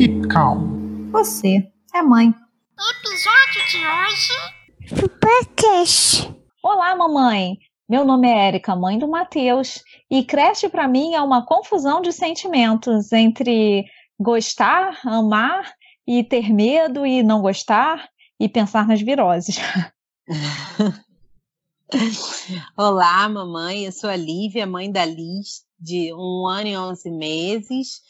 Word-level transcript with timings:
Keep 0.00 0.28
Calm. 0.28 1.10
Você 1.10 1.70
é 1.94 2.00
mãe. 2.00 2.34
Episódio 2.90 3.62
de 3.68 3.86
hoje. 3.86 4.32
Podcast. 5.20 6.34
Olá, 6.62 6.96
mamãe. 6.96 7.58
Meu 7.86 8.02
nome 8.02 8.26
é 8.26 8.48
Érica, 8.48 8.74
mãe 8.74 8.98
do 8.98 9.06
Matheus, 9.06 9.84
e 10.10 10.24
creche 10.24 10.70
para 10.70 10.88
mim 10.88 11.12
é 11.12 11.20
uma 11.20 11.44
confusão 11.44 12.00
de 12.00 12.12
sentimentos 12.12 13.12
entre 13.12 13.84
gostar, 14.18 14.98
amar 15.04 15.70
e 16.06 16.24
ter 16.24 16.50
medo 16.50 17.04
e 17.04 17.22
não 17.22 17.42
gostar 17.42 18.08
e 18.40 18.48
pensar 18.48 18.88
nas 18.88 19.02
viroses. 19.02 19.56
Olá, 22.74 23.28
mamãe. 23.28 23.84
Eu 23.84 23.92
sou 23.92 24.08
a 24.08 24.16
Lívia, 24.16 24.66
mãe 24.66 24.90
da 24.90 25.04
Liz, 25.04 25.66
de 25.78 26.10
um 26.14 26.46
ano 26.46 26.68
e 26.68 26.78
onze 26.78 27.10
meses. 27.10 28.00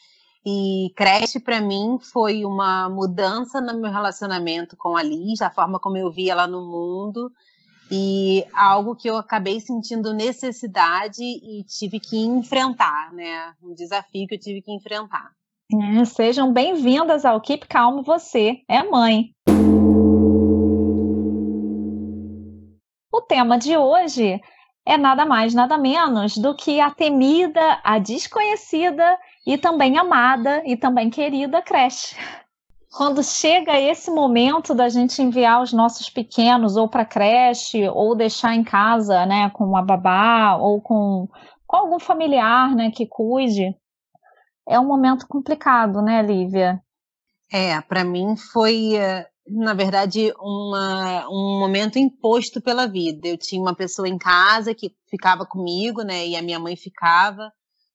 E 0.45 0.91
creche 0.97 1.39
para 1.39 1.61
mim 1.61 1.99
foi 2.01 2.45
uma 2.45 2.89
mudança 2.89 3.61
no 3.61 3.79
meu 3.79 3.91
relacionamento 3.91 4.77
com 4.77 4.97
a 4.97 5.03
Liz, 5.03 5.43
a 5.43 5.51
forma 5.51 5.79
como 5.79 5.99
eu 5.99 6.11
via 6.11 6.33
ela 6.33 6.47
no 6.47 6.67
mundo 6.67 7.31
e 7.91 8.47
algo 8.55 8.95
que 8.95 9.11
eu 9.11 9.17
acabei 9.17 9.61
sentindo 9.61 10.15
necessidade 10.15 11.23
e 11.23 11.65
tive 11.65 11.99
que 11.99 12.17
enfrentar, 12.17 13.13
né? 13.13 13.53
Um 13.63 13.75
desafio 13.75 14.27
que 14.29 14.37
eu 14.37 14.41
tive 14.41 14.63
que 14.63 14.73
enfrentar. 14.73 15.33
É, 15.73 16.05
sejam 16.05 16.53
bem-vindas 16.53 17.25
ao 17.25 17.41
Keep 17.41 17.67
Calm 17.69 18.03
Você 18.03 18.63
é 18.69 18.83
Mãe. 18.85 19.35
O 23.13 23.21
tema 23.23 23.59
de 23.59 23.77
hoje 23.77 24.41
é 24.87 24.97
nada 24.97 25.27
mais, 25.27 25.53
nada 25.53 25.77
menos 25.77 26.37
do 26.37 26.55
que 26.55 26.81
a 26.81 26.91
temida, 26.91 27.81
a 27.85 27.99
desconhecida 27.99 29.19
e 29.47 29.57
também 29.57 29.99
amada 29.99 30.63
e 30.65 30.77
também 30.77 31.11
querida 31.11 31.63
creche. 31.63 32.17
Quando 32.93 33.23
chega 33.23 33.81
esse 33.81 34.11
momento 34.11 34.75
da 34.75 34.89
gente 34.89 35.23
enviar 35.23 35.63
os 35.63 35.73
nossos 35.73 36.11
pequenos 36.11 36.77
ou 36.77 36.89
para 36.89 37.05
creche 37.05 37.89
ou 37.89 38.17
deixar 38.17 38.55
em 38.55 38.65
casa, 38.65 39.25
né, 39.27 39.49
com 39.51 39.65
uma 39.65 39.83
babá 39.83 40.57
ou 40.57 40.81
com, 40.81 41.29
com 41.67 41.77
algum 41.77 42.01
familiar, 42.01 42.75
né, 42.75 42.91
que 42.91 43.07
cuide, 43.07 43.77
é 44.69 44.79
um 44.79 44.87
momento 44.87 45.27
complicado, 45.29 46.03
né, 46.03 46.21
Lívia? 46.21 46.83
É, 47.53 47.81
para 47.81 48.05
mim 48.05 48.37
foi 48.37 48.97
eh, 48.97 49.27
na 49.51 49.75
verdade, 49.75 50.33
uma, 50.39 51.29
um 51.29 51.59
momento 51.59 51.99
imposto 51.99 52.61
pela 52.61 52.87
vida. 52.87 53.27
Eu 53.27 53.37
tinha 53.37 53.61
uma 53.61 53.75
pessoa 53.75 54.09
em 54.09 54.17
casa 54.17 54.75
que 54.75 54.95
ficava 55.09 55.45
comigo, 55.45 56.03
né, 56.03 56.27
e 56.27 56.37
a 56.37 56.43
minha 56.43 56.59
mãe 56.59 56.77
ficava. 56.77 57.53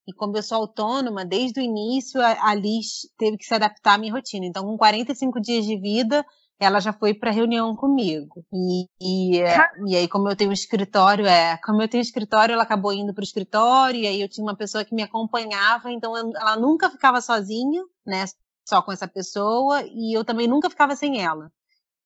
E 0.07 0.13
como 0.13 0.37
eu 0.37 0.43
sou 0.43 0.59
autônoma, 0.59 1.25
desde 1.25 1.59
o 1.59 1.63
início 1.63 2.21
a, 2.21 2.49
a 2.49 2.53
Liz 2.53 3.07
teve 3.17 3.37
que 3.37 3.45
se 3.45 3.53
adaptar 3.53 3.95
à 3.95 3.97
minha 3.97 4.13
rotina. 4.13 4.45
Então, 4.45 4.63
com 4.63 4.77
45 4.77 5.41
dias 5.41 5.65
de 5.65 5.77
vida, 5.77 6.25
ela 6.59 6.79
já 6.79 6.93
foi 6.93 7.13
para 7.13 7.31
reunião 7.31 7.75
comigo. 7.75 8.45
E, 8.53 8.85
e, 9.01 9.41
e, 9.87 9.95
aí, 9.95 10.07
como 10.07 10.29
eu 10.29 10.35
tenho 10.35 10.51
um 10.51 10.53
escritório, 10.53 11.25
é, 11.25 11.57
como 11.63 11.81
eu 11.81 11.87
tenho 11.87 12.01
um 12.01 12.05
escritório, 12.05 12.53
ela 12.53 12.63
acabou 12.63 12.93
indo 12.93 13.13
para 13.13 13.21
o 13.21 13.25
escritório, 13.25 13.99
e 13.99 14.07
aí 14.07 14.21
eu 14.21 14.29
tinha 14.29 14.45
uma 14.45 14.55
pessoa 14.55 14.85
que 14.85 14.95
me 14.95 15.03
acompanhava, 15.03 15.91
então 15.91 16.15
ela 16.15 16.55
nunca 16.55 16.89
ficava 16.89 17.19
sozinha, 17.19 17.83
né? 18.05 18.25
só 18.67 18.81
com 18.81 18.91
essa 18.91 19.07
pessoa 19.07 19.83
e 19.85 20.17
eu 20.17 20.25
também 20.25 20.47
nunca 20.47 20.69
ficava 20.69 20.95
sem 20.95 21.21
ela. 21.21 21.51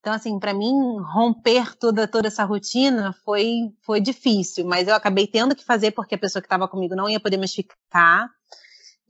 Então, 0.00 0.14
assim, 0.14 0.38
para 0.38 0.54
mim, 0.54 0.98
romper 1.12 1.76
toda, 1.76 2.08
toda 2.08 2.28
essa 2.28 2.44
rotina 2.44 3.12
foi, 3.22 3.70
foi 3.82 4.00
difícil, 4.00 4.64
mas 4.66 4.88
eu 4.88 4.94
acabei 4.94 5.26
tendo 5.26 5.54
que 5.54 5.64
fazer 5.64 5.90
porque 5.90 6.14
a 6.14 6.18
pessoa 6.18 6.40
que 6.40 6.46
estava 6.46 6.66
comigo 6.66 6.96
não 6.96 7.08
ia 7.08 7.20
poder 7.20 7.36
mais 7.36 7.54
ficar. 7.54 8.30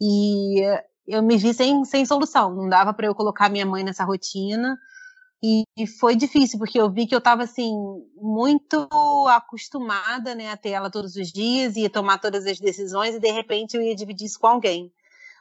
E 0.01 0.61
eu 1.07 1.23
me 1.23 1.37
vi 1.37 1.55
sem, 1.55 1.85
sem 1.85 2.05
solução, 2.05 2.55
não 2.55 2.69
dava 2.69 2.93
para 2.93 3.07
eu 3.07 3.15
colocar 3.15 3.49
minha 3.49 3.65
mãe 3.65 3.85
nessa 3.85 4.05
rotina. 4.05 4.77
E, 5.43 5.63
e, 5.79 5.87
foi 5.87 6.17
difícil, 6.17 6.59
porque 6.59 6.79
eu 6.79 6.91
vi 6.91 7.07
que 7.07 7.15
eu 7.15 7.19
estava 7.19 7.45
assim, 7.45 7.73
muito 8.17 8.87
acostumada 9.29 10.35
né, 10.35 10.51
a 10.51 10.57
ter 10.57 10.71
ela 10.71 10.91
todos 10.91 11.17
os 11.17 11.33
dias, 11.33 11.77
ia 11.77 11.89
tomar 11.89 12.19
todas 12.19 12.47
as 12.47 12.61
decisões, 12.61 13.15
e 13.15 13.21
de 13.21 13.31
repente 13.31 13.75
eu 13.75 13.81
ia 13.83 13.95
dividir 13.95 14.27
isso 14.27 14.39
com 14.39 14.49
alguém. 14.49 14.93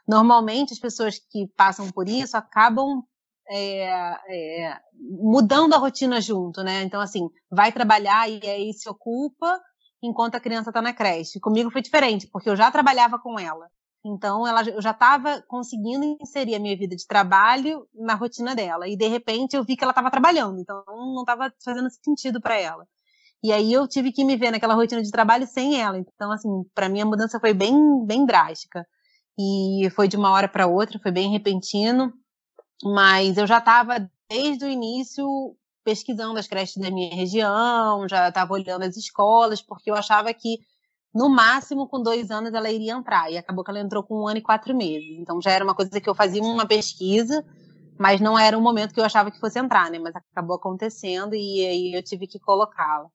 Normalmente, 0.07 0.73
as 0.73 0.79
pessoas 0.79 1.19
que 1.19 1.47
passam 1.47 1.91
por 1.91 2.07
isso 2.07 2.37
acabam 2.37 3.03
é, 3.49 3.85
é, 4.29 4.79
mudando 4.93 5.73
a 5.73 5.77
rotina 5.77 6.21
junto, 6.21 6.63
né? 6.63 6.83
Então, 6.83 7.01
assim, 7.01 7.27
vai 7.51 7.71
trabalhar 7.71 8.29
e 8.29 8.39
aí 8.47 8.73
se 8.73 8.87
ocupa 8.87 9.59
enquanto 10.01 10.35
a 10.35 10.39
criança 10.39 10.69
está 10.69 10.81
na 10.81 10.93
creche. 10.93 11.39
Comigo 11.39 11.71
foi 11.71 11.81
diferente, 11.81 12.27
porque 12.31 12.49
eu 12.49 12.55
já 12.55 12.71
trabalhava 12.71 13.17
com 13.19 13.39
ela. 13.39 13.67
Então, 14.05 14.47
ela, 14.47 14.63
eu 14.63 14.81
já 14.81 14.91
estava 14.91 15.43
conseguindo 15.47 16.17
inserir 16.21 16.55
a 16.55 16.59
minha 16.59 16.77
vida 16.77 16.95
de 16.95 17.05
trabalho 17.05 17.85
na 17.93 18.15
rotina 18.15 18.55
dela. 18.55 18.87
E, 18.87 18.95
de 18.95 19.07
repente, 19.07 19.55
eu 19.55 19.63
vi 19.63 19.75
que 19.75 19.83
ela 19.83 19.91
estava 19.91 20.11
trabalhando. 20.11 20.59
Então, 20.59 20.83
não 20.87 21.21
estava 21.21 21.51
fazendo 21.63 21.89
sentido 21.89 22.39
para 22.39 22.57
ela. 22.57 22.85
E 23.43 23.51
aí, 23.51 23.73
eu 23.73 23.87
tive 23.87 24.11
que 24.11 24.23
me 24.23 24.37
ver 24.37 24.51
naquela 24.51 24.73
rotina 24.73 25.01
de 25.01 25.11
trabalho 25.11 25.45
sem 25.47 25.81
ela. 25.81 25.97
Então, 25.97 26.31
assim, 26.31 26.49
para 26.73 26.87
mim, 26.87 27.01
a 27.01 27.05
mudança 27.05 27.39
foi 27.39 27.53
bem, 27.53 27.75
bem 28.05 28.25
drástica 28.25 28.85
e 29.37 29.89
foi 29.95 30.07
de 30.07 30.17
uma 30.17 30.31
hora 30.31 30.47
para 30.47 30.67
outra, 30.67 30.99
foi 30.99 31.11
bem 31.11 31.31
repentino, 31.31 32.13
mas 32.83 33.37
eu 33.37 33.47
já 33.47 33.57
estava 33.57 34.09
desde 34.29 34.65
o 34.65 34.69
início 34.69 35.55
pesquisando 35.83 36.37
as 36.37 36.47
creches 36.47 36.77
da 36.77 36.91
minha 36.91 37.15
região, 37.15 38.07
já 38.07 38.29
estava 38.29 38.53
olhando 38.53 38.83
as 38.83 38.95
escolas, 38.95 39.61
porque 39.61 39.89
eu 39.89 39.95
achava 39.95 40.33
que 40.33 40.59
no 41.13 41.27
máximo 41.29 41.87
com 41.87 42.01
dois 42.01 42.29
anos 42.29 42.53
ela 42.53 42.69
iria 42.69 42.93
entrar, 42.93 43.31
e 43.31 43.37
acabou 43.37 43.63
que 43.63 43.71
ela 43.71 43.79
entrou 43.79 44.03
com 44.03 44.21
um 44.21 44.27
ano 44.27 44.37
e 44.37 44.43
quatro 44.43 44.75
meses. 44.75 45.17
Então 45.19 45.41
já 45.41 45.51
era 45.51 45.63
uma 45.63 45.73
coisa 45.73 45.99
que 45.99 46.09
eu 46.09 46.15
fazia 46.15 46.41
uma 46.41 46.67
pesquisa, 46.67 47.43
mas 47.97 48.21
não 48.21 48.37
era 48.37 48.57
um 48.57 48.61
momento 48.61 48.93
que 48.93 48.99
eu 48.99 49.05
achava 49.05 49.31
que 49.31 49.39
fosse 49.39 49.59
entrar, 49.59 49.89
né? 49.89 49.99
Mas 49.99 50.15
acabou 50.15 50.55
acontecendo 50.55 51.33
e 51.33 51.65
aí 51.65 51.93
eu 51.93 52.03
tive 52.03 52.27
que 52.27 52.39
colocá-la. 52.39 53.09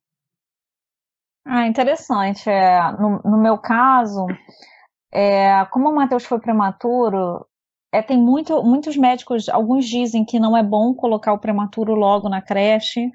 Ah, 1.46 1.66
interessante. 1.66 2.48
É, 2.48 2.92
no, 2.92 3.20
no 3.22 3.38
meu 3.38 3.58
caso, 3.58 4.26
é, 5.12 5.64
como 5.66 5.90
o 5.90 5.94
Matheus 5.94 6.24
foi 6.24 6.40
prematuro, 6.40 7.46
é, 7.94 8.02
tem 8.02 8.18
muito, 8.18 8.60
muitos 8.64 8.96
médicos, 8.96 9.48
alguns 9.48 9.86
dizem 9.86 10.24
que 10.24 10.40
não 10.40 10.56
é 10.56 10.62
bom 10.62 10.92
colocar 10.92 11.32
o 11.32 11.38
prematuro 11.38 11.94
logo 11.94 12.28
na 12.28 12.42
creche, 12.42 13.08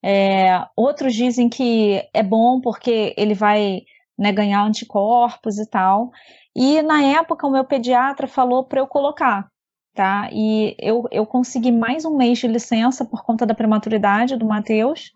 é, 0.00 0.64
outros 0.76 1.14
dizem 1.14 1.48
que 1.48 2.00
é 2.14 2.22
bom 2.22 2.60
porque 2.60 3.12
ele 3.18 3.34
vai 3.34 3.82
né, 4.16 4.30
ganhar 4.32 4.62
anticorpos 4.64 5.58
e 5.58 5.68
tal. 5.68 6.12
E 6.54 6.80
na 6.82 7.02
época 7.02 7.46
o 7.46 7.50
meu 7.50 7.64
pediatra 7.64 8.28
falou 8.28 8.64
para 8.64 8.80
eu 8.80 8.86
colocar, 8.86 9.48
tá? 9.94 10.28
E 10.32 10.76
eu, 10.78 11.08
eu 11.10 11.26
consegui 11.26 11.72
mais 11.72 12.04
um 12.04 12.16
mês 12.16 12.38
de 12.38 12.46
licença 12.46 13.04
por 13.04 13.24
conta 13.24 13.44
da 13.44 13.54
prematuridade 13.54 14.36
do 14.36 14.46
Matheus. 14.46 15.12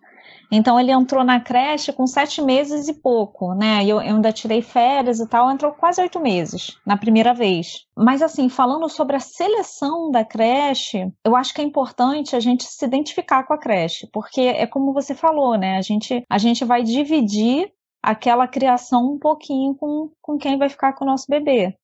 Então 0.57 0.79
ele 0.79 0.93
entrou 0.93 1.25
na 1.25 1.41
creche 1.41 1.93
com 1.93 2.07
sete 2.07 2.41
meses 2.41 2.87
e 2.87 2.95
pouco, 2.95 3.55
né? 3.55 3.83
Eu, 3.83 4.01
eu 4.01 4.15
ainda 4.15 4.33
tirei 4.33 4.63
férias 4.63 5.19
e 5.19 5.29
tal, 5.29 5.51
entrou 5.51 5.73
quase 5.73 6.01
oito 6.01 6.21
meses 6.21 6.79
na 6.87 6.97
primeira 6.97 7.35
vez. 7.35 7.87
Mas 7.97 8.23
assim, 8.23 8.49
falando 8.49 8.89
sobre 8.89 9.17
a 9.17 9.21
seleção 9.21 10.13
da 10.13 10.25
creche, 10.25 11.13
eu 11.25 11.35
acho 11.35 11.53
que 11.53 11.61
é 11.61 11.65
importante 11.65 12.37
a 12.37 12.41
gente 12.41 12.63
se 12.63 12.85
identificar 12.85 13.43
com 13.43 13.53
a 13.53 13.59
creche, 13.59 14.09
porque 14.13 14.43
é 14.43 14.65
como 14.65 14.93
você 14.93 15.13
falou, 15.13 15.59
né? 15.59 15.77
A 15.77 15.83
gente, 15.83 16.25
a 16.31 16.39
gente 16.39 16.65
vai 16.65 16.85
dividir 16.85 17.73
aquela 18.01 18.47
criação 18.47 19.15
um 19.15 19.19
pouquinho 19.19 19.75
com, 19.75 20.11
com 20.23 20.39
quem 20.39 20.57
vai 20.57 20.69
ficar 20.69 20.93
com 20.93 21.05
o 21.05 21.09
nosso 21.09 21.27
bebê. 21.29 21.77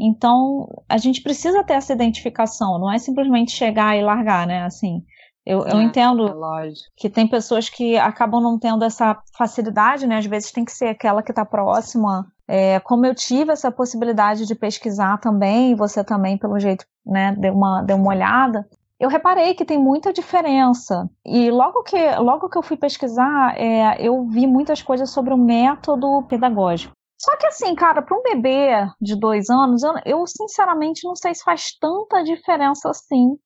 Então, 0.00 0.66
a 0.88 0.96
gente 0.96 1.20
precisa 1.20 1.62
ter 1.62 1.74
essa 1.74 1.92
identificação, 1.92 2.78
não 2.78 2.90
é 2.90 2.96
simplesmente 2.96 3.50
chegar 3.50 3.98
e 3.98 4.02
largar, 4.02 4.46
né? 4.46 4.62
Assim, 4.62 5.04
eu, 5.48 5.66
eu 5.66 5.78
é, 5.78 5.82
entendo 5.82 6.28
é 6.28 6.72
que 6.94 7.08
tem 7.08 7.26
pessoas 7.26 7.70
que 7.70 7.96
acabam 7.96 8.38
não 8.38 8.58
tendo 8.58 8.84
essa 8.84 9.18
facilidade, 9.34 10.06
né? 10.06 10.18
Às 10.18 10.26
vezes 10.26 10.52
tem 10.52 10.62
que 10.62 10.70
ser 10.70 10.88
aquela 10.88 11.22
que 11.22 11.32
está 11.32 11.42
próxima. 11.42 12.26
É, 12.46 12.78
como 12.80 13.06
eu 13.06 13.14
tive 13.14 13.50
essa 13.50 13.72
possibilidade 13.72 14.44
de 14.44 14.54
pesquisar 14.54 15.16
também, 15.18 15.74
você 15.74 16.04
também, 16.04 16.36
pelo 16.36 16.58
jeito, 16.58 16.84
né, 17.04 17.34
deu 17.38 17.54
uma, 17.54 17.80
deu 17.82 17.96
uma 17.96 18.10
olhada, 18.10 18.68
eu 19.00 19.08
reparei 19.08 19.54
que 19.54 19.64
tem 19.64 19.78
muita 19.78 20.12
diferença. 20.12 21.08
E 21.24 21.50
logo 21.50 21.82
que, 21.82 21.96
logo 22.16 22.50
que 22.50 22.58
eu 22.58 22.62
fui 22.62 22.76
pesquisar, 22.76 23.54
é, 23.56 23.96
eu 24.06 24.26
vi 24.26 24.46
muitas 24.46 24.82
coisas 24.82 25.08
sobre 25.08 25.32
o 25.32 25.38
método 25.38 26.24
pedagógico. 26.28 26.92
Só 27.18 27.36
que 27.38 27.46
assim, 27.46 27.74
cara, 27.74 28.02
para 28.02 28.16
um 28.16 28.22
bebê 28.22 28.86
de 29.00 29.18
dois 29.18 29.48
anos, 29.48 29.82
eu, 29.82 29.94
eu, 30.04 30.26
sinceramente 30.26 31.06
não 31.06 31.16
sei 31.16 31.34
se 31.34 31.42
faz 31.42 31.72
tanta 31.80 32.22
diferença 32.22 32.90
assim 32.90 33.36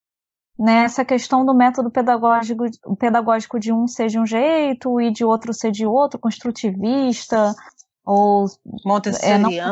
né, 0.58 0.84
essa 0.84 1.04
questão 1.04 1.44
do 1.44 1.54
método 1.54 1.90
pedagógico, 1.90 2.64
pedagógico 2.98 3.58
de 3.58 3.72
um 3.72 3.86
ser 3.86 4.08
de 4.08 4.18
um 4.18 4.26
jeito 4.26 5.00
e 5.00 5.10
de 5.10 5.24
outro 5.24 5.52
ser 5.52 5.70
de 5.70 5.86
outro, 5.86 6.18
construtivista 6.18 7.54
ou 8.04 8.46
Montessoriano. 8.84 9.50
É, 9.50 9.62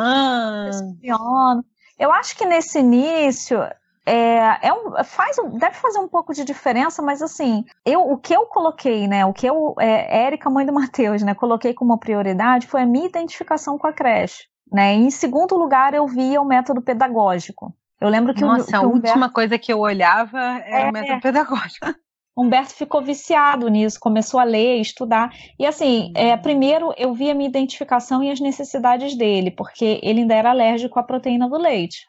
não, 1.02 1.64
eu 1.98 2.10
acho 2.12 2.36
que 2.36 2.46
nesse 2.46 2.78
início 2.78 3.60
é, 4.06 4.68
é 4.68 4.72
um, 4.72 5.04
faz, 5.04 5.36
deve 5.58 5.76
fazer 5.76 5.98
um 5.98 6.08
pouco 6.08 6.32
de 6.32 6.44
diferença, 6.44 7.02
mas 7.02 7.20
assim, 7.20 7.64
eu, 7.84 8.00
o 8.10 8.16
que 8.16 8.34
eu 8.34 8.46
coloquei, 8.46 9.06
né, 9.06 9.24
o 9.26 9.32
que 9.32 9.46
eu, 9.46 9.74
é, 9.78 10.24
Érica, 10.24 10.48
mãe 10.48 10.64
do 10.64 10.72
Matheus, 10.72 11.22
né, 11.22 11.34
coloquei 11.34 11.74
como 11.74 11.98
prioridade 11.98 12.66
foi 12.66 12.82
a 12.82 12.86
minha 12.86 13.06
identificação 13.06 13.78
com 13.78 13.86
a 13.86 13.92
creche, 13.92 14.44
né, 14.72 14.94
em 14.94 15.10
segundo 15.10 15.56
lugar 15.56 15.94
eu 15.94 16.06
via 16.06 16.40
o 16.40 16.44
método 16.44 16.80
pedagógico, 16.80 17.74
Eu 18.00 18.08
lembro 18.08 18.34
que 18.34 18.40
Nossa, 18.42 18.62
o, 18.64 18.66
que 18.66 18.74
a 18.74 18.82
última 18.82 19.28
Humberto, 19.28 19.32
coisa 19.34 19.58
que 19.58 19.72
eu 19.72 19.80
olhava 19.80 20.38
era 20.64 20.86
É. 20.86 20.88
o 20.88 20.92
método 20.92 21.20
pedagógico. 21.20 21.86
Humberto 22.36 22.72
ficou 22.74 23.02
viciado 23.02 23.68
nisso, 23.68 23.98
começou 24.00 24.40
a 24.40 24.44
ler, 24.44 24.80
estudar. 24.80 25.30
E 25.58 25.66
assim, 25.66 26.12
é, 26.16 26.34
Uhum. 26.34 26.42
primeiro 26.42 26.94
eu 26.96 27.12
vi 27.12 27.30
a 27.30 27.34
minha 27.34 27.48
identificação 27.48 28.22
e 28.22 28.30
as 28.30 28.40
necessidades 28.40 29.14
dele, 29.16 29.50
porque 29.50 30.00
ele 30.02 30.20
ainda 30.20 30.34
era 30.34 30.50
alérgico 30.50 30.98
à 30.98 31.02
proteína 31.02 31.48
do 31.48 31.58
leite. 31.58 32.06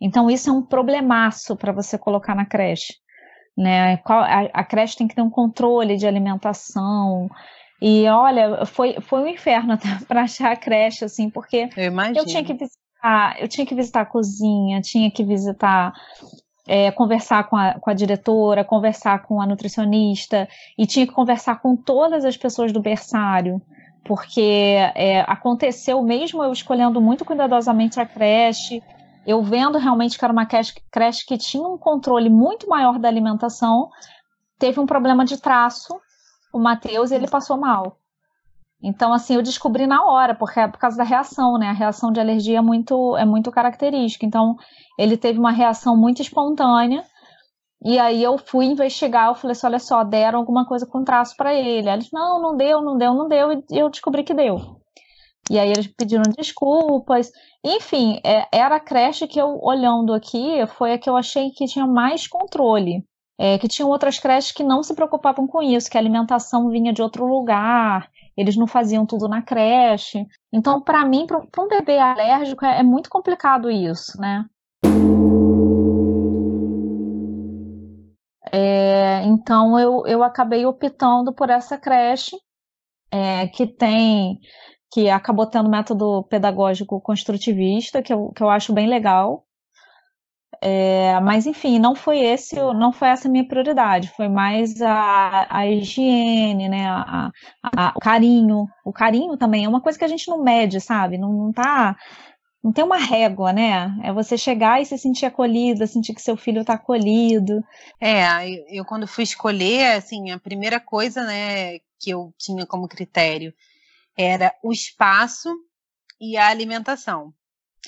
Então, 0.00 0.28
isso 0.30 0.50
é 0.50 0.52
um 0.52 0.62
problemaço 0.62 1.54
para 1.56 1.70
você 1.72 1.96
colocar 1.96 2.34
na 2.34 2.44
creche. 2.44 2.94
Né? 3.56 4.00
A, 4.04 4.40
a 4.52 4.64
creche 4.64 4.96
tem 4.96 5.06
que 5.06 5.14
ter 5.14 5.22
um 5.22 5.30
controle 5.30 5.96
de 5.96 6.06
alimentação. 6.06 7.28
E 7.80 8.06
olha, 8.08 8.64
foi, 8.66 9.00
foi 9.00 9.20
um 9.20 9.28
inferno 9.28 9.78
para 10.08 10.22
achar 10.22 10.52
a 10.52 10.56
creche, 10.56 11.04
assim, 11.04 11.30
porque 11.30 11.68
Eu 11.76 11.92
eu 12.16 12.26
tinha 12.26 12.42
que 12.42 12.54
visitar, 13.02 13.36
eu 13.40 13.48
tinha 13.48 13.66
que 13.66 13.74
visitar 13.74 14.00
a 14.02 14.06
cozinha, 14.06 14.80
tinha 14.80 15.10
que 15.10 15.24
visitar, 15.24 15.92
é, 16.66 16.90
conversar 16.92 17.48
com 17.48 17.56
a, 17.56 17.74
com 17.74 17.90
a 17.90 17.94
diretora, 17.94 18.64
conversar 18.64 19.22
com 19.22 19.40
a 19.40 19.46
nutricionista, 19.46 20.48
e 20.78 20.86
tinha 20.86 21.06
que 21.06 21.12
conversar 21.12 21.60
com 21.60 21.76
todas 21.76 22.24
as 22.24 22.36
pessoas 22.36 22.72
do 22.72 22.80
berçário, 22.80 23.60
porque 24.04 24.76
é, 24.94 25.20
aconteceu 25.22 26.02
mesmo 26.02 26.42
eu 26.42 26.52
escolhendo 26.52 27.00
muito 27.00 27.24
cuidadosamente 27.24 28.00
a 28.00 28.06
creche, 28.06 28.82
eu 29.26 29.42
vendo 29.42 29.78
realmente 29.78 30.18
que 30.18 30.24
era 30.24 30.32
uma 30.32 30.46
creche, 30.46 30.74
creche 30.90 31.24
que 31.26 31.38
tinha 31.38 31.66
um 31.66 31.78
controle 31.78 32.28
muito 32.28 32.68
maior 32.68 32.98
da 32.98 33.08
alimentação, 33.08 33.88
teve 34.58 34.80
um 34.80 34.86
problema 34.86 35.24
de 35.24 35.40
traço, 35.40 35.94
o 36.52 36.58
Matheus, 36.58 37.10
ele 37.10 37.26
passou 37.26 37.56
mal. 37.56 38.01
Então, 38.82 39.12
assim, 39.12 39.34
eu 39.34 39.42
descobri 39.42 39.86
na 39.86 40.04
hora, 40.04 40.34
porque 40.34 40.58
é 40.58 40.66
por 40.66 40.78
causa 40.78 40.96
da 40.96 41.04
reação, 41.04 41.56
né? 41.56 41.68
A 41.68 41.72
reação 41.72 42.10
de 42.10 42.18
alergia 42.18 42.58
é 42.58 42.62
muito, 42.62 43.16
é 43.16 43.24
muito 43.24 43.50
característica. 43.52 44.26
Então, 44.26 44.56
ele 44.98 45.16
teve 45.16 45.38
uma 45.38 45.52
reação 45.52 45.96
muito 45.96 46.20
espontânea. 46.20 47.04
E 47.84 47.98
aí 47.98 48.22
eu 48.22 48.38
fui 48.38 48.66
investigar, 48.66 49.28
eu 49.28 49.34
falei 49.34 49.52
assim, 49.52 49.66
olha 49.66 49.78
só, 49.78 50.04
deram 50.04 50.38
alguma 50.40 50.64
coisa 50.66 50.86
com 50.86 51.04
traço 51.04 51.36
para 51.36 51.54
ele. 51.54 51.88
Aí 51.88 51.96
eles, 51.96 52.10
não, 52.12 52.40
não 52.40 52.56
deu, 52.56 52.80
não 52.80 52.96
deu, 52.96 53.14
não 53.14 53.28
deu, 53.28 53.52
e 53.52 53.78
eu 53.78 53.88
descobri 53.88 54.24
que 54.24 54.34
deu. 54.34 54.80
E 55.50 55.58
aí 55.58 55.70
eles 55.70 55.86
pediram 55.88 56.22
desculpas. 56.36 57.30
Enfim, 57.64 58.20
é, 58.24 58.46
era 58.52 58.76
a 58.76 58.80
creche 58.80 59.26
que 59.26 59.40
eu, 59.40 59.58
olhando 59.62 60.12
aqui, 60.12 60.64
foi 60.78 60.92
a 60.92 60.98
que 60.98 61.10
eu 61.10 61.16
achei 61.16 61.50
que 61.50 61.66
tinha 61.66 61.86
mais 61.86 62.26
controle. 62.26 63.04
É, 63.38 63.58
que 63.58 63.66
tinham 63.66 63.88
outras 63.90 64.18
creches 64.18 64.52
que 64.52 64.62
não 64.62 64.82
se 64.82 64.94
preocupavam 64.94 65.46
com 65.48 65.60
isso, 65.62 65.90
que 65.90 65.96
a 65.96 66.00
alimentação 66.00 66.68
vinha 66.68 66.92
de 66.92 67.02
outro 67.02 67.26
lugar, 67.26 68.08
eles 68.36 68.56
não 68.56 68.66
faziam 68.66 69.06
tudo 69.06 69.28
na 69.28 69.42
creche. 69.42 70.26
Então, 70.52 70.80
para 70.80 71.04
mim, 71.04 71.26
para 71.26 71.62
um 71.62 71.68
bebê 71.68 71.98
alérgico, 71.98 72.64
é, 72.64 72.80
é 72.80 72.82
muito 72.82 73.10
complicado 73.10 73.70
isso, 73.70 74.20
né? 74.20 74.44
É, 78.52 79.24
então, 79.24 79.78
eu, 79.78 80.06
eu 80.06 80.22
acabei 80.22 80.66
optando 80.66 81.32
por 81.32 81.48
essa 81.48 81.78
creche, 81.78 82.36
é, 83.10 83.46
que 83.48 83.66
tem, 83.66 84.38
que 84.90 85.08
acabou 85.08 85.46
tendo 85.46 85.70
método 85.70 86.24
pedagógico 86.24 87.00
construtivista, 87.00 88.02
que 88.02 88.12
eu, 88.12 88.30
que 88.30 88.42
eu 88.42 88.50
acho 88.50 88.72
bem 88.72 88.88
legal. 88.88 89.44
É, 90.60 91.18
mas 91.20 91.46
enfim, 91.46 91.78
não 91.78 91.94
foi 91.94 92.18
esse, 92.20 92.54
não 92.56 92.92
foi 92.92 93.08
essa 93.08 93.28
a 93.28 93.30
minha 93.30 93.46
prioridade, 93.46 94.08
foi 94.16 94.28
mais 94.28 94.80
a, 94.82 95.46
a 95.50 95.66
higiene, 95.66 96.68
né, 96.68 96.86
a, 96.88 97.30
a- 97.62 97.92
o 97.96 98.00
carinho. 98.00 98.68
O 98.84 98.92
carinho 98.92 99.36
também 99.36 99.64
é 99.64 99.68
uma 99.68 99.80
coisa 99.80 99.98
que 99.98 100.04
a 100.04 100.08
gente 100.08 100.28
não 100.28 100.42
mede, 100.42 100.80
sabe? 100.80 101.18
Não, 101.18 101.32
não 101.32 101.52
tá, 101.52 101.96
não 102.62 102.72
tem 102.72 102.84
uma 102.84 102.96
régua, 102.98 103.52
né? 103.52 103.96
É 104.04 104.12
você 104.12 104.38
chegar 104.38 104.80
e 104.82 104.86
se 104.86 104.98
sentir 104.98 105.26
acolhida, 105.26 105.86
sentir 105.86 106.14
que 106.14 106.22
seu 106.22 106.36
filho 106.36 106.62
está 106.62 106.74
acolhido. 106.74 107.62
É, 108.00 108.24
eu, 108.48 108.64
eu 108.68 108.84
quando 108.84 109.06
fui 109.06 109.24
escolher, 109.24 109.96
assim, 109.96 110.30
a 110.30 110.38
primeira 110.40 110.80
coisa, 110.80 111.24
né, 111.24 111.78
que 112.00 112.10
eu 112.10 112.32
tinha 112.38 112.66
como 112.66 112.88
critério 112.88 113.54
era 114.16 114.54
o 114.62 114.72
espaço 114.72 115.50
e 116.20 116.36
a 116.36 116.48
alimentação. 116.48 117.32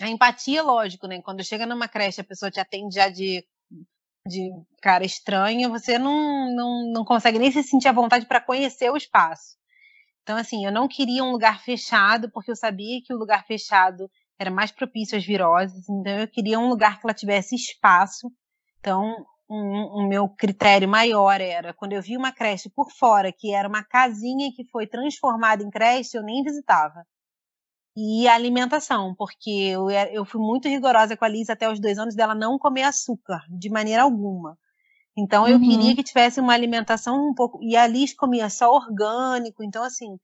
A 0.01 0.09
empatia, 0.09 0.63
lógico, 0.63 1.07
né? 1.07 1.23
Quando 1.23 1.45
chega 1.45 1.67
numa 1.67 1.89
creche, 1.89 2.21
a 2.21 2.25
pessoa 2.25 2.51
te 2.51 2.59
atende 2.59 2.97
já 2.97 3.09
de, 3.09 3.47
de 4.27 4.51
cara 4.83 5.05
estranha, 5.05 5.69
você 5.69 5.99
não, 5.99 6.53
não, 6.55 6.93
não 6.93 7.05
consegue 7.05 7.39
nem 7.39 7.53
se 7.53 7.63
sentir 7.63 7.89
à 7.89 7.93
vontade 7.93 8.27
para 8.27 8.41
conhecer 8.41 8.91
o 8.91 8.97
espaço. 8.97 9.57
Então, 10.23 10.37
assim, 10.37 10.65
eu 10.65 10.73
não 10.73 10.89
queria 10.89 11.23
um 11.23 11.31
lugar 11.31 11.63
fechado, 11.63 12.31
porque 12.31 12.51
eu 12.51 12.57
sabia 12.57 13.01
que 13.05 13.13
o 13.13 13.19
lugar 13.19 13.47
fechado 13.47 14.11
era 14.39 14.51
mais 14.51 14.73
propício 14.73 15.17
às 15.17 15.25
viroses, 15.25 15.89
então 15.89 16.19
eu 16.19 16.27
queria 16.29 16.59
um 16.59 16.69
lugar 16.69 16.99
que 16.99 17.07
ela 17.07 17.15
tivesse 17.15 17.55
espaço. 17.55 18.33
Então, 18.81 19.25
um, 19.49 20.01
um 20.01 20.09
meu 20.09 20.29
critério 20.29 20.89
maior 20.89 21.41
era 21.41 21.73
quando 21.75 21.93
eu 21.93 22.03
vi 22.03 22.17
uma 22.17 22.33
creche 22.33 22.71
por 22.71 22.91
fora, 22.91 23.31
que 23.33 23.55
era 23.55 23.69
uma 23.69 23.85
casinha 23.85 24.51
que 24.55 24.65
foi 24.71 24.87
transformada 24.87 25.63
em 25.63 25.71
creche, 25.71 26.17
eu 26.17 26.23
nem 26.23 26.43
visitava. 26.43 27.07
E 27.97 28.27
a 28.27 28.35
alimentação, 28.35 29.15
porque 29.17 29.51
eu, 29.51 29.89
eu 29.91 30.25
fui 30.25 30.41
muito 30.41 30.69
rigorosa 30.69 31.17
com 31.17 31.25
a 31.25 31.29
Liz 31.29 31.49
até 31.49 31.71
os 31.71 31.81
dois 31.81 31.99
anos 31.99 32.15
dela 32.17 32.35
não 32.35 32.59
comer 32.59 32.83
açúcar, 32.83 33.41
de 33.49 33.71
maneira 33.71 34.03
alguma. 34.03 34.59
Então 35.17 35.47
eu 35.49 35.59
Uhum. 35.59 35.61
queria 35.61 35.95
que 35.97 36.03
tivesse 36.03 36.41
uma 36.41 36.55
alimentação 36.55 37.29
um 37.31 37.35
pouco. 37.35 37.61
E 37.63 37.77
a 37.77 37.87
Liz 37.87 38.15
comia 38.15 38.51
só 38.51 38.73
orgânico, 38.73 39.63
então 39.65 39.83
assim, 39.85 40.19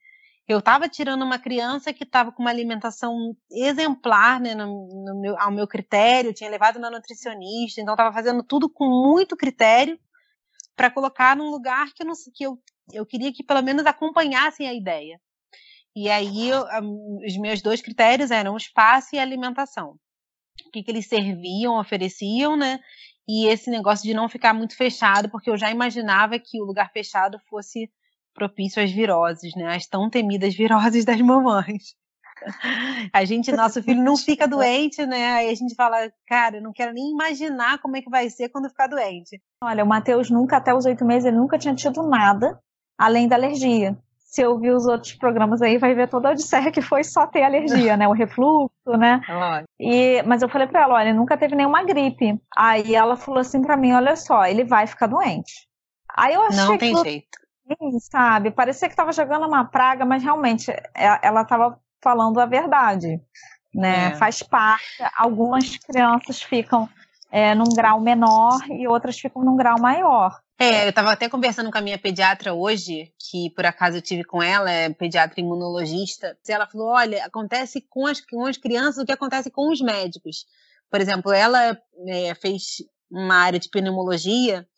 eu 0.49 0.59
estava 0.59 0.89
tirando 0.89 1.23
uma 1.25 1.39
criança 1.39 1.93
que 1.93 2.03
estava 2.05 2.33
com 2.33 2.43
uma 2.43 2.51
alimentação 2.51 3.37
exemplar, 3.51 4.41
né, 4.41 4.55
no, 4.55 4.67
no 5.07 5.21
meu, 5.21 5.39
ao 5.41 5.53
meu 5.53 5.67
critério, 5.69 6.35
tinha 6.35 6.51
levado 6.51 6.81
na 6.81 6.91
nutricionista, 6.91 7.81
então 7.81 7.95
estava 7.95 8.13
fazendo 8.13 8.43
tudo 8.43 8.69
com 8.69 8.87
muito 8.87 9.37
critério 9.37 9.99
para 10.77 10.91
colocar 10.91 11.37
num 11.37 11.51
lugar 11.51 11.93
que 11.95 12.03
eu, 12.03 12.07
não, 12.07 12.15
que 12.35 12.45
eu, 12.45 12.59
eu 12.93 13.07
queria 13.07 13.33
que 13.33 13.45
pelo 13.45 13.63
menos 13.63 13.87
acompanhassem 13.87 14.67
a 14.69 14.75
ideia. 14.75 15.21
E 15.97 16.09
aí 16.09 16.51
os 17.27 17.37
meus 17.37 17.61
dois 17.63 17.83
critérios 17.83 18.31
eram 18.31 18.55
o 18.55 18.57
espaço 18.57 19.15
e 19.15 19.19
a 19.19 19.23
alimentação. 19.23 19.97
O 20.67 20.71
que, 20.71 20.83
que 20.83 20.91
eles 20.91 21.09
serviam, 21.09 21.79
ofereciam, 21.79 22.57
né? 22.57 22.79
E 23.29 23.47
esse 23.47 23.71
negócio 23.71 24.07
de 24.07 24.15
não 24.15 24.29
ficar 24.29 24.53
muito 24.53 24.77
fechado, 24.77 25.31
porque 25.31 25.51
eu 25.51 25.57
já 25.57 25.71
imaginava 25.71 26.39
que 26.39 26.61
o 26.61 26.65
lugar 26.65 26.91
fechado 26.93 27.39
fosse 27.49 27.91
propício 28.35 28.83
às 28.83 28.91
viroses, 28.91 29.55
né? 29.55 29.75
As 29.75 29.87
tão 29.87 30.09
temidas 30.09 30.55
viroses 30.55 31.05
das 31.05 31.21
mamães. 31.21 31.95
A 33.13 33.25
gente, 33.25 33.53
nosso 33.53 33.83
filho 33.83 34.03
não 34.03 34.17
fica 34.17 34.49
doente, 34.49 35.05
né? 35.05 35.33
Aí 35.33 35.51
a 35.51 35.55
gente 35.55 35.75
fala, 35.75 36.11
cara, 36.27 36.57
eu 36.57 36.63
não 36.63 36.73
quero 36.73 36.93
nem 36.93 37.11
imaginar 37.11 37.79
como 37.81 37.97
é 37.97 38.03
que 38.03 38.09
vai 38.09 38.31
ser 38.31 38.49
quando 38.49 38.69
ficar 38.69 38.87
doente. 38.87 39.41
Olha, 39.63 39.85
o 39.85 39.87
Matheus 39.87 40.31
nunca, 40.31 40.57
até 40.57 40.75
os 40.75 40.87
oito 40.87 41.05
meses, 41.05 41.27
ele 41.27 41.37
nunca 41.37 41.59
tinha 41.59 41.75
tido 41.75 42.03
nada 42.03 42.59
além 42.99 43.29
da 43.29 43.37
alergia. 43.37 43.97
Se 44.31 44.43
eu 44.43 44.53
ouvir 44.53 44.71
os 44.71 44.87
outros 44.87 45.13
programas 45.15 45.61
aí, 45.61 45.77
vai 45.77 45.93
ver 45.93 46.09
toda 46.09 46.29
a 46.29 46.31
odisseia 46.31 46.71
que 46.71 46.81
foi 46.81 47.03
só 47.03 47.27
ter 47.27 47.43
alergia, 47.43 47.97
né? 47.97 48.07
O 48.07 48.13
refluxo, 48.13 48.71
né? 48.97 49.21
E, 49.81 50.23
mas 50.23 50.41
eu 50.41 50.49
falei 50.49 50.69
pra 50.69 50.83
ela, 50.83 50.95
olha, 50.95 51.09
ele 51.09 51.19
nunca 51.19 51.37
teve 51.37 51.57
nenhuma 51.57 51.83
gripe. 51.83 52.41
Aí 52.57 52.95
ela 52.95 53.17
falou 53.17 53.41
assim 53.41 53.61
pra 53.61 53.77
mim, 53.77 53.93
olha 53.93 54.15
só, 54.15 54.45
ele 54.47 54.63
vai 54.63 54.87
ficar 54.87 55.09
doente. 55.09 55.67
Aí 56.17 56.33
eu 56.35 56.43
achei 56.43 56.57
Não 56.65 56.79
tem 56.79 56.91
aquilo 56.91 57.03
jeito. 57.03 57.39
assim, 57.69 57.99
sabe? 57.99 58.53
Parecia 58.53 58.89
que 58.89 58.95
tava 58.95 59.13
jogando 59.13 59.49
uma 59.49 59.65
praga, 59.65 60.05
mas 60.05 60.23
realmente 60.23 60.71
é- 60.71 61.19
ela 61.23 61.45
tava 61.45 61.77
falando 62.01 62.39
a 62.39 62.47
verdade, 62.47 63.21
né? 63.75 64.09
É. 64.09 64.15
Faz 64.15 64.45
parte. 64.45 64.85
Algumas 65.17 65.77
crianças 65.77 66.41
ficam 66.41 66.89
é, 67.33 67.53
num 67.55 67.69
grau 67.75 68.01
menor 68.01 68.59
e 68.71 68.87
outras 68.87 69.19
ficam 69.19 69.43
num 69.43 69.57
grau 69.57 69.81
maior. 69.81 70.39
É, 70.63 70.85
eu 70.85 70.91
estava 70.91 71.11
até 71.11 71.27
conversando 71.27 71.71
com 71.71 71.79
a 71.79 71.81
minha 71.81 71.99
pediatra 71.99 72.53
hoje, 72.53 73.11
que 73.19 73.49
por 73.57 73.65
acaso 73.65 73.97
eu 73.97 74.03
tive 74.03 74.25
com 74.25 74.43
ela, 74.43 74.71
é 74.71 74.91
pediatra 74.91 75.41
imunologista. 75.41 76.37
e 76.47 76.53
Ela 76.53 76.67
falou: 76.67 76.89
olha, 76.89 77.25
acontece 77.25 77.81
com 77.89 78.07
as, 78.07 78.21
com 78.21 78.45
as 78.45 78.59
crianças 78.59 79.03
o 79.03 79.07
que 79.07 79.13
acontece 79.13 79.51
com 79.51 79.71
os 79.73 79.81
médicos. 79.81 80.45
Por 80.91 81.01
exemplo, 81.01 81.33
ela 81.33 81.79
é, 82.09 82.35
fez 82.35 82.83
uma 83.11 83.37
área 83.37 83.59
de 83.59 83.71
pneumologia 83.71 84.69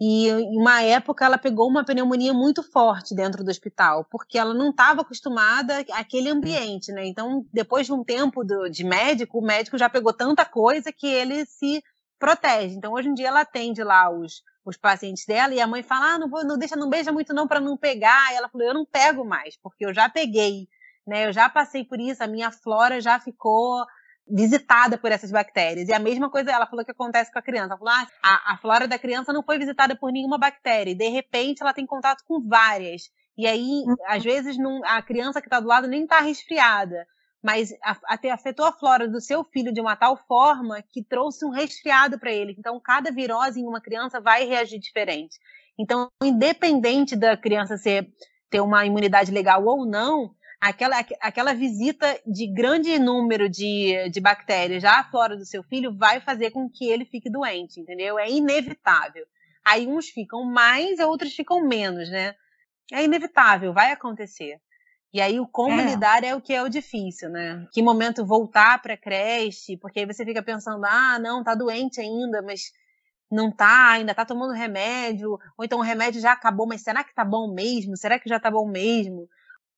e 0.00 0.28
em 0.28 0.56
uma 0.56 0.82
época 0.82 1.24
ela 1.24 1.36
pegou 1.36 1.68
uma 1.68 1.84
pneumonia 1.84 2.32
muito 2.32 2.62
forte 2.62 3.12
dentro 3.12 3.42
do 3.42 3.50
hospital, 3.50 4.06
porque 4.12 4.38
ela 4.38 4.54
não 4.54 4.70
estava 4.70 5.00
acostumada 5.00 5.84
àquele 5.94 6.28
ambiente, 6.28 6.92
né? 6.92 7.06
Então, 7.06 7.44
depois 7.52 7.86
de 7.86 7.92
um 7.92 8.04
tempo 8.04 8.44
do- 8.44 8.68
de 8.70 8.84
médico, 8.84 9.38
o 9.40 9.44
médico 9.44 9.76
já 9.78 9.88
pegou 9.88 10.12
tanta 10.12 10.44
coisa 10.44 10.92
que 10.92 11.08
ele 11.08 11.44
se 11.46 11.82
protege. 12.18 12.76
Então, 12.76 12.92
hoje 12.92 13.08
em 13.08 13.14
dia 13.14 13.28
ela 13.28 13.40
atende 13.40 13.82
lá 13.82 14.10
os 14.10 14.42
os 14.66 14.78
pacientes 14.78 15.26
dela 15.26 15.54
e 15.54 15.60
a 15.60 15.66
mãe 15.66 15.82
fala: 15.82 16.14
"Ah, 16.14 16.18
não 16.18 16.28
vou, 16.28 16.42
não 16.44 16.56
deixa, 16.56 16.74
não 16.74 16.88
beija 16.88 17.12
muito 17.12 17.34
não 17.34 17.46
para 17.46 17.60
não 17.60 17.76
pegar". 17.76 18.32
E 18.32 18.36
ela 18.36 18.48
falou: 18.48 18.66
"Eu 18.66 18.74
não 18.74 18.86
pego 18.86 19.24
mais, 19.24 19.56
porque 19.62 19.84
eu 19.84 19.92
já 19.92 20.08
peguei, 20.08 20.68
né? 21.06 21.26
Eu 21.26 21.32
já 21.32 21.48
passei 21.48 21.84
por 21.84 22.00
isso, 22.00 22.22
a 22.24 22.26
minha 22.26 22.50
flora 22.50 23.00
já 23.00 23.20
ficou 23.20 23.84
visitada 24.26 24.96
por 24.96 25.12
essas 25.12 25.30
bactérias. 25.30 25.88
E 25.88 25.92
a 25.92 25.98
mesma 25.98 26.30
coisa 26.30 26.50
ela 26.50 26.66
falou 26.66 26.84
que 26.84 26.90
acontece 26.90 27.32
com 27.32 27.38
a 27.38 27.42
criança. 27.42 27.74
Ela 27.74 27.78
falou: 27.78 27.92
ah, 27.92 28.06
a, 28.22 28.54
a 28.54 28.58
flora 28.58 28.88
da 28.88 28.98
criança 28.98 29.32
não 29.32 29.42
foi 29.42 29.58
visitada 29.58 29.96
por 29.96 30.10
nenhuma 30.12 30.38
bactéria. 30.38 30.92
E 30.92 30.94
de 30.94 31.08
repente 31.08 31.62
ela 31.62 31.74
tem 31.74 31.86
contato 31.86 32.24
com 32.26 32.40
várias. 32.46 33.10
E 33.36 33.46
aí, 33.46 33.84
às 34.06 34.22
vezes, 34.22 34.56
não, 34.56 34.80
a 34.84 35.02
criança 35.02 35.40
que 35.40 35.48
está 35.48 35.60
do 35.60 35.66
lado 35.66 35.88
nem 35.88 36.04
está 36.04 36.20
resfriada. 36.20 37.06
Mas 37.44 37.74
afetou 38.32 38.64
a 38.64 38.72
flora 38.72 39.06
do 39.06 39.20
seu 39.20 39.44
filho 39.44 39.70
de 39.70 39.78
uma 39.78 39.94
tal 39.94 40.16
forma 40.16 40.82
que 40.90 41.04
trouxe 41.04 41.44
um 41.44 41.50
resfriado 41.50 42.18
para 42.18 42.32
ele. 42.32 42.56
Então, 42.58 42.80
cada 42.80 43.12
virose 43.12 43.60
em 43.60 43.66
uma 43.66 43.82
criança 43.82 44.18
vai 44.18 44.46
reagir 44.46 44.80
diferente. 44.80 45.38
Então, 45.78 46.08
independente 46.22 47.14
da 47.14 47.36
criança 47.36 47.76
ser, 47.76 48.08
ter 48.48 48.62
uma 48.62 48.86
imunidade 48.86 49.30
legal 49.30 49.62
ou 49.62 49.84
não, 49.84 50.34
aquela, 50.58 50.96
aquela 51.20 51.52
visita 51.52 52.18
de 52.26 52.46
grande 52.46 52.98
número 52.98 53.46
de, 53.46 54.08
de 54.08 54.20
bactérias 54.22 54.82
à 54.82 55.04
flora 55.04 55.36
do 55.36 55.44
seu 55.44 55.62
filho 55.64 55.94
vai 55.94 56.22
fazer 56.22 56.50
com 56.50 56.66
que 56.70 56.88
ele 56.88 57.04
fique 57.04 57.28
doente, 57.28 57.78
entendeu? 57.78 58.18
É 58.18 58.30
inevitável. 58.30 59.26
Aí 59.62 59.86
uns 59.86 60.08
ficam 60.08 60.44
mais, 60.44 60.98
outros 60.98 61.34
ficam 61.34 61.60
menos, 61.68 62.08
né? 62.08 62.34
É 62.90 63.04
inevitável, 63.04 63.74
vai 63.74 63.92
acontecer. 63.92 64.58
E 65.14 65.20
aí 65.20 65.38
o 65.38 65.46
como 65.46 65.80
é. 65.80 65.84
lidar 65.84 66.24
é 66.24 66.34
o 66.34 66.40
que 66.40 66.52
é 66.52 66.60
o 66.60 66.68
difícil, 66.68 67.30
né? 67.30 67.68
Que 67.70 67.80
momento 67.80 68.26
voltar 68.26 68.82
para 68.82 68.96
creche, 68.96 69.76
porque 69.76 70.00
aí 70.00 70.06
você 70.06 70.24
fica 70.24 70.42
pensando, 70.42 70.84
ah, 70.84 71.20
não, 71.20 71.44
tá 71.44 71.54
doente 71.54 72.00
ainda, 72.00 72.42
mas 72.42 72.72
não 73.30 73.48
tá, 73.48 73.90
ainda 73.90 74.12
tá 74.12 74.24
tomando 74.24 74.52
remédio, 74.52 75.38
ou 75.56 75.64
então 75.64 75.78
o 75.78 75.82
remédio 75.82 76.20
já 76.20 76.32
acabou, 76.32 76.66
mas 76.66 76.82
será 76.82 77.04
que 77.04 77.14
tá 77.14 77.24
bom 77.24 77.54
mesmo? 77.54 77.96
Será 77.96 78.18
que 78.18 78.28
já 78.28 78.40
tá 78.40 78.50
bom 78.50 78.68
mesmo? 78.68 79.28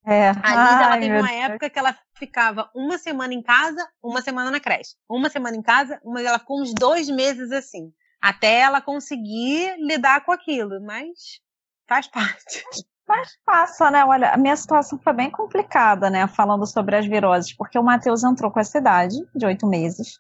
É. 0.07 0.31
A 0.43 0.85
ela 0.85 0.99
teve 0.99 1.19
uma 1.19 1.33
época 1.33 1.69
que 1.69 1.79
ela 1.79 1.95
ficava 2.15 2.71
uma 2.75 2.97
semana 2.97 3.35
em 3.35 3.43
casa, 3.43 3.87
uma 4.03 4.23
semana 4.23 4.51
na 4.51 4.59
creche. 4.59 4.95
Uma 5.07 5.29
semana 5.29 5.55
em 5.55 5.63
casa, 5.63 6.01
uma 6.03 6.23
ela 6.23 6.39
ficou 6.39 6.63
uns 6.63 6.73
dois 6.73 7.11
meses 7.11 7.53
assim. 7.53 7.93
Até 8.23 8.61
ela 8.61 8.81
conseguir 8.81 9.77
lidar 9.81 10.25
com 10.25 10.33
aquilo, 10.33 10.81
mas 10.81 11.43
faz 11.87 12.07
parte. 12.09 12.65
Mas 13.09 13.39
passa, 13.45 13.91
né? 13.91 14.05
Olha, 14.05 14.31
a 14.31 14.37
minha 14.37 14.57
situação 14.57 14.99
foi 14.99 15.13
bem 15.13 15.31
complicada, 15.31 16.11
né? 16.11 16.27
Falando 16.27 16.67
sobre 16.67 16.97
as 16.97 17.07
viroses, 17.07 17.53
porque 17.53 17.79
o 17.79 17.83
Matheus 17.83 18.25
entrou 18.25 18.51
com 18.51 18.59
essa 18.59 18.79
idade, 18.79 19.17
de 19.35 19.47
oito 19.47 19.67
meses, 19.67 20.19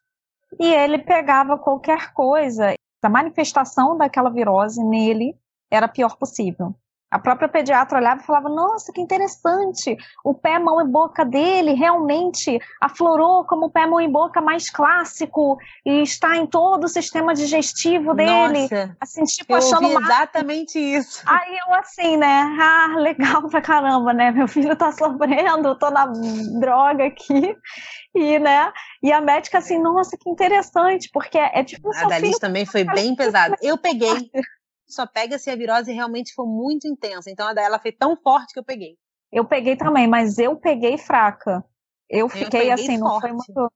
e 0.58 0.66
ele 0.66 0.98
pegava 0.98 1.58
qualquer 1.58 2.12
coisa, 2.12 2.74
a 3.02 3.08
manifestação 3.08 3.96
daquela 3.96 4.30
virose 4.30 4.82
nele 4.82 5.36
era 5.70 5.86
a 5.86 5.88
pior 5.88 6.16
possível. 6.16 6.74
A 7.08 7.20
própria 7.20 7.48
pediatra 7.48 7.98
olhava 7.98 8.20
e 8.20 8.26
falava: 8.26 8.48
Nossa, 8.48 8.92
que 8.92 9.00
interessante! 9.00 9.96
O 10.24 10.34
pé, 10.34 10.58
mão 10.58 10.80
e 10.80 10.84
boca 10.84 11.24
dele 11.24 11.72
realmente 11.72 12.58
aflorou 12.80 13.44
como 13.44 13.66
o 13.66 13.70
pé, 13.70 13.86
mão 13.86 14.00
e 14.00 14.08
boca 14.08 14.40
mais 14.40 14.68
clássico 14.68 15.56
e 15.84 16.02
está 16.02 16.36
em 16.36 16.46
todo 16.46 16.84
o 16.84 16.88
sistema 16.88 17.32
digestivo 17.32 18.12
dele. 18.12 18.62
Nossa, 18.62 18.96
assim, 19.00 19.22
tipo, 19.22 19.52
eu 19.52 19.58
achando 19.58 19.84
ouvi 19.84 20.04
exatamente 20.04 20.78
isso. 20.80 21.22
Aí 21.26 21.56
eu, 21.56 21.74
assim, 21.74 22.16
né? 22.16 22.56
Ah, 22.60 22.96
legal 22.98 23.48
pra 23.48 23.60
caramba, 23.60 24.12
né? 24.12 24.32
Meu 24.32 24.48
filho 24.48 24.74
tá 24.74 24.90
sofrendo, 24.90 25.78
tô 25.78 25.90
na 25.90 26.06
droga 26.58 27.06
aqui. 27.06 27.56
E, 28.16 28.38
né? 28.38 28.72
E 29.02 29.12
a 29.12 29.20
médica, 29.20 29.58
assim, 29.58 29.78
nossa, 29.78 30.16
que 30.16 30.28
interessante, 30.28 31.08
porque 31.12 31.38
é 31.38 31.62
tipo. 31.62 31.94
A 31.94 32.06
da 32.06 32.18
Liz 32.18 32.38
também 32.38 32.66
foi 32.66 32.82
bem 32.82 33.14
pesada. 33.14 33.56
Eu 33.62 33.78
peguei 33.78 34.30
só 34.86 35.06
pega 35.06 35.38
se 35.38 35.50
a 35.50 35.56
virose 35.56 35.92
realmente 35.92 36.32
for 36.34 36.46
muito 36.46 36.86
intensa. 36.86 37.30
Então 37.30 37.48
a 37.48 37.52
dela 37.52 37.78
foi 37.78 37.92
tão 37.92 38.16
forte 38.16 38.52
que 38.52 38.58
eu 38.58 38.64
peguei. 38.64 38.96
Eu 39.32 39.44
peguei 39.44 39.76
também, 39.76 40.06
mas 40.06 40.38
eu 40.38 40.56
peguei 40.56 40.96
fraca. 40.96 41.64
Eu 42.08 42.28
fiquei 42.28 42.70
eu 42.70 42.74
assim, 42.74 42.98
forte. 42.98 43.00
não 43.00 43.20
foi 43.20 43.32
muito. 43.32 43.72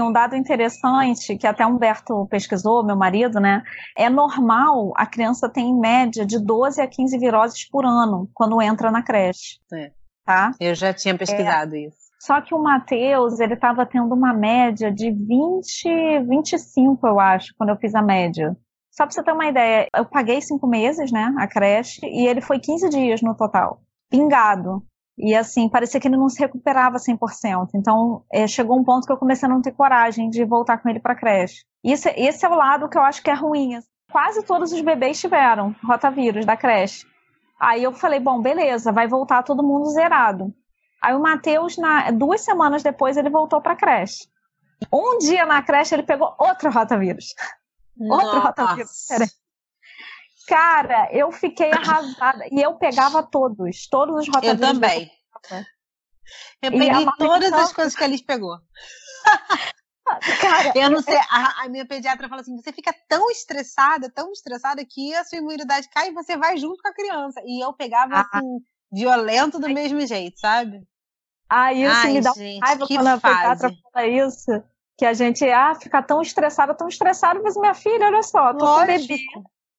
Um 0.00 0.12
dado 0.12 0.34
interessante 0.36 1.36
que 1.36 1.46
até 1.46 1.66
Humberto 1.66 2.26
pesquisou, 2.30 2.84
meu 2.84 2.96
marido, 2.96 3.38
né? 3.40 3.62
É 3.96 4.08
normal 4.08 4.92
a 4.96 5.04
criança 5.06 5.48
ter 5.48 5.60
em 5.60 5.78
média 5.78 6.24
de 6.24 6.38
12 6.38 6.80
a 6.80 6.86
15 6.86 7.18
viroses 7.18 7.68
por 7.68 7.84
ano 7.84 8.28
quando 8.32 8.60
entra 8.62 8.90
na 8.90 9.02
creche. 9.02 9.58
É. 9.72 9.92
Tá? 10.24 10.52
Eu 10.60 10.74
já 10.74 10.92
tinha 10.94 11.16
pesquisado 11.16 11.74
é. 11.74 11.80
isso. 11.80 12.07
Só 12.18 12.40
que 12.40 12.54
o 12.54 12.62
Matheus, 12.62 13.38
ele 13.38 13.54
estava 13.54 13.86
tendo 13.86 14.12
uma 14.12 14.34
média 14.34 14.92
de 14.92 15.10
20, 15.10 16.20
25, 16.28 17.06
eu 17.06 17.20
acho, 17.20 17.54
quando 17.56 17.70
eu 17.70 17.76
fiz 17.76 17.94
a 17.94 18.02
média. 18.02 18.56
Só 18.90 19.04
para 19.04 19.12
você 19.12 19.22
ter 19.22 19.32
uma 19.32 19.46
ideia, 19.46 19.86
eu 19.94 20.04
paguei 20.04 20.40
cinco 20.40 20.66
meses, 20.66 21.12
né, 21.12 21.32
a 21.38 21.46
creche, 21.46 22.00
e 22.04 22.26
ele 22.26 22.40
foi 22.40 22.58
15 22.58 22.88
dias 22.88 23.22
no 23.22 23.36
total, 23.36 23.80
pingado. 24.10 24.82
E 25.16 25.34
assim, 25.34 25.68
parecia 25.68 26.00
que 26.00 26.08
ele 26.08 26.16
não 26.16 26.28
se 26.28 26.40
recuperava 26.40 26.98
100%. 26.98 27.68
Então, 27.74 28.24
é, 28.32 28.46
chegou 28.46 28.78
um 28.78 28.84
ponto 28.84 29.06
que 29.06 29.12
eu 29.12 29.16
comecei 29.16 29.48
a 29.48 29.52
não 29.52 29.62
ter 29.62 29.72
coragem 29.72 30.28
de 30.30 30.44
voltar 30.44 30.78
com 30.78 30.88
ele 30.88 31.00
para 31.00 31.12
a 31.12 31.16
creche. 31.16 31.64
Isso, 31.82 32.08
esse 32.16 32.44
é 32.44 32.48
o 32.48 32.54
lado 32.54 32.88
que 32.88 32.98
eu 32.98 33.02
acho 33.02 33.22
que 33.22 33.30
é 33.30 33.34
ruim. 33.34 33.78
Quase 34.10 34.44
todos 34.44 34.72
os 34.72 34.80
bebês 34.80 35.20
tiveram 35.20 35.74
rotavírus 35.84 36.46
da 36.46 36.56
creche. 36.56 37.04
Aí 37.60 37.82
eu 37.82 37.92
falei, 37.92 38.20
bom, 38.20 38.40
beleza, 38.40 38.92
vai 38.92 39.08
voltar 39.08 39.42
todo 39.42 39.66
mundo 39.66 39.90
zerado. 39.90 40.54
Aí 41.00 41.14
o 41.14 41.20
Matheus, 41.20 41.76
duas 42.14 42.40
semanas 42.40 42.82
depois, 42.82 43.16
ele 43.16 43.30
voltou 43.30 43.60
para 43.60 43.72
a 43.72 43.76
creche. 43.76 44.28
Um 44.92 45.18
dia 45.18 45.44
na 45.46 45.62
creche, 45.62 45.94
ele 45.94 46.02
pegou 46.02 46.34
outro 46.38 46.70
rotavírus. 46.70 47.34
Outro 48.00 48.38
rotavírus. 48.38 49.08
Cara, 50.46 51.08
eu 51.10 51.32
fiquei 51.32 51.72
arrasada. 51.72 52.46
e 52.48 52.62
eu 52.62 52.74
pegava 52.74 53.24
todos. 53.24 53.88
Todos 53.88 54.20
os 54.20 54.28
rotavírus. 54.28 54.60
Eu 54.60 54.66
também. 54.68 55.10
Eu 56.62 56.70
peguei 56.70 57.06
todas 57.18 57.52
as 57.52 57.72
coisas 57.72 57.96
que 57.96 58.04
eles 58.04 58.22
pegou. 58.22 58.56
Cara, 60.40 60.72
eu 60.74 60.90
não 60.90 61.02
sei. 61.02 61.18
A, 61.28 61.64
a, 61.64 61.68
minha 61.68 61.84
pediatra 61.84 62.28
fala 62.28 62.40
assim: 62.40 62.56
você 62.56 62.72
fica 62.72 62.94
tão 63.08 63.28
estressada, 63.30 64.08
tão 64.08 64.30
estressada 64.32 64.84
que 64.84 65.14
a 65.14 65.24
sua 65.24 65.38
imunidade 65.38 65.88
cai 65.90 66.08
e 66.08 66.14
você 66.14 66.36
vai 66.36 66.56
junto 66.56 66.80
com 66.80 66.88
a 66.88 66.94
criança. 66.94 67.42
E 67.44 67.62
eu 67.62 67.72
pegava 67.72 68.14
ah. 68.14 68.26
assim 68.32 68.60
violento 68.90 69.58
do 69.58 69.68
mesmo 69.68 70.00
jeito, 70.06 70.38
sabe? 70.38 70.82
Ah, 71.48 71.72
isso 71.72 71.96
Ai, 71.96 72.12
me 72.12 72.20
dá 72.20 72.32
gente, 72.32 72.60
raiva 72.60 72.86
quando 72.86 73.06
a 73.06 73.20
fala 73.20 74.06
isso. 74.06 74.62
Que 74.98 75.06
a 75.06 75.14
gente, 75.14 75.48
ah, 75.48 75.74
fica 75.74 76.02
tão 76.02 76.20
estressada, 76.20 76.74
tão 76.74 76.88
estressada, 76.88 77.40
mas 77.42 77.56
minha 77.56 77.74
filha, 77.74 78.06
olha 78.06 78.22
só, 78.22 78.52
tô 78.52 78.66
com 78.66 78.86
bebê, 78.86 79.16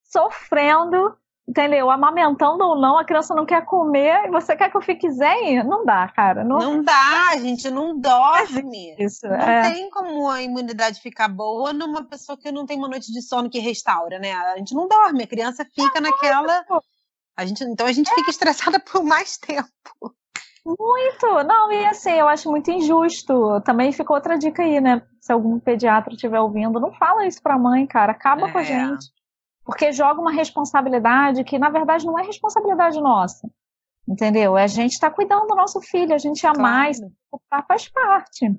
sofrendo, 0.04 1.16
entendeu? 1.48 1.92
Amamentando 1.92 2.63
ou 2.63 2.80
não, 2.80 2.98
a 2.98 3.04
criança 3.04 3.36
não 3.36 3.46
quer 3.46 3.66
comer 3.66 4.25
e 4.25 4.32
você 4.32 4.56
quer 4.56 4.72
que 4.72 4.78
eu 4.78 4.82
fique 4.82 5.12
zen? 5.12 5.63
Não 5.63 5.84
dá, 5.84 6.08
cara. 6.08 6.44
Não, 6.44 6.58
não 6.58 6.84
dá, 6.84 7.30
a 7.32 7.38
gente 7.38 7.70
não 7.70 8.00
dorme. 8.00 8.96
Isso, 8.98 9.28
não 9.28 9.36
é. 9.36 9.74
tem 9.74 9.89
como 9.89 10.30
a 10.30 10.42
imunidade 10.42 11.01
ficar 11.01 11.28
boa 11.28 11.74
numa 11.74 12.04
pessoa 12.04 12.38
que 12.38 12.51
não 12.51 12.66
tem 12.66 12.78
uma 12.78 12.88
noite 12.88 13.12
de 13.12 13.22
sono 13.22 13.50
que 13.50 13.60
restaura, 13.60 14.20
né? 14.20 14.34
A 14.34 14.58
gente 14.58 14.74
não 14.74 14.88
dorme, 14.88 15.24
a 15.24 15.28
criança 15.28 15.66
fica 15.66 16.00
naquela. 16.00 16.63
A 17.39 17.46
gente, 17.46 17.63
então 17.63 17.88
a 17.88 17.91
gente 17.93 18.13
fica 18.13 18.29
estressada 18.29 18.79
por 18.84 19.01
mais 19.01 19.38
tempo. 19.38 19.69
Muito! 20.65 21.43
Não, 21.48 21.72
e 21.72 21.86
assim, 21.86 22.12
eu 22.12 22.27
acho 22.27 22.51
muito 22.51 22.69
injusto. 22.69 23.62
Também 23.62 23.93
ficou 23.93 24.17
outra 24.17 24.38
dica 24.38 24.62
aí, 24.62 24.81
né? 24.81 25.01
Se 25.22 25.31
algum 25.31 25.58
pediatra 25.58 26.13
estiver 26.13 26.41
ouvindo, 26.41 26.81
não 26.81 26.91
fala 26.91 27.25
isso 27.25 27.41
pra 27.41 27.58
mãe, 27.58 27.88
cara. 27.88 28.12
Acaba 28.12 28.50
é. 28.50 28.51
com 28.51 28.58
a 28.58 28.62
é. 28.62 28.65
gente. 28.65 29.05
Porque 29.63 29.93
joga 29.93 30.19
uma 30.19 30.34
responsabilidade 30.34 31.46
que, 31.46 31.58
na 31.58 31.69
verdade, 31.69 32.05
não 32.05 32.19
é 32.19 32.24
responsabilidade 32.24 33.00
nossa. 33.00 33.50
Entendeu? 34.05 34.58
É 34.58 34.63
a 34.63 34.67
gente 34.67 34.91
está 34.93 35.10
cuidando 35.10 35.48
do 35.48 35.55
nosso 35.55 35.79
filho, 35.79 36.13
a 36.13 36.17
gente 36.17 36.46
é 36.46 36.51
claro. 36.51 36.62
mais, 36.62 37.00
faz 37.65 37.88
parte. 37.88 38.51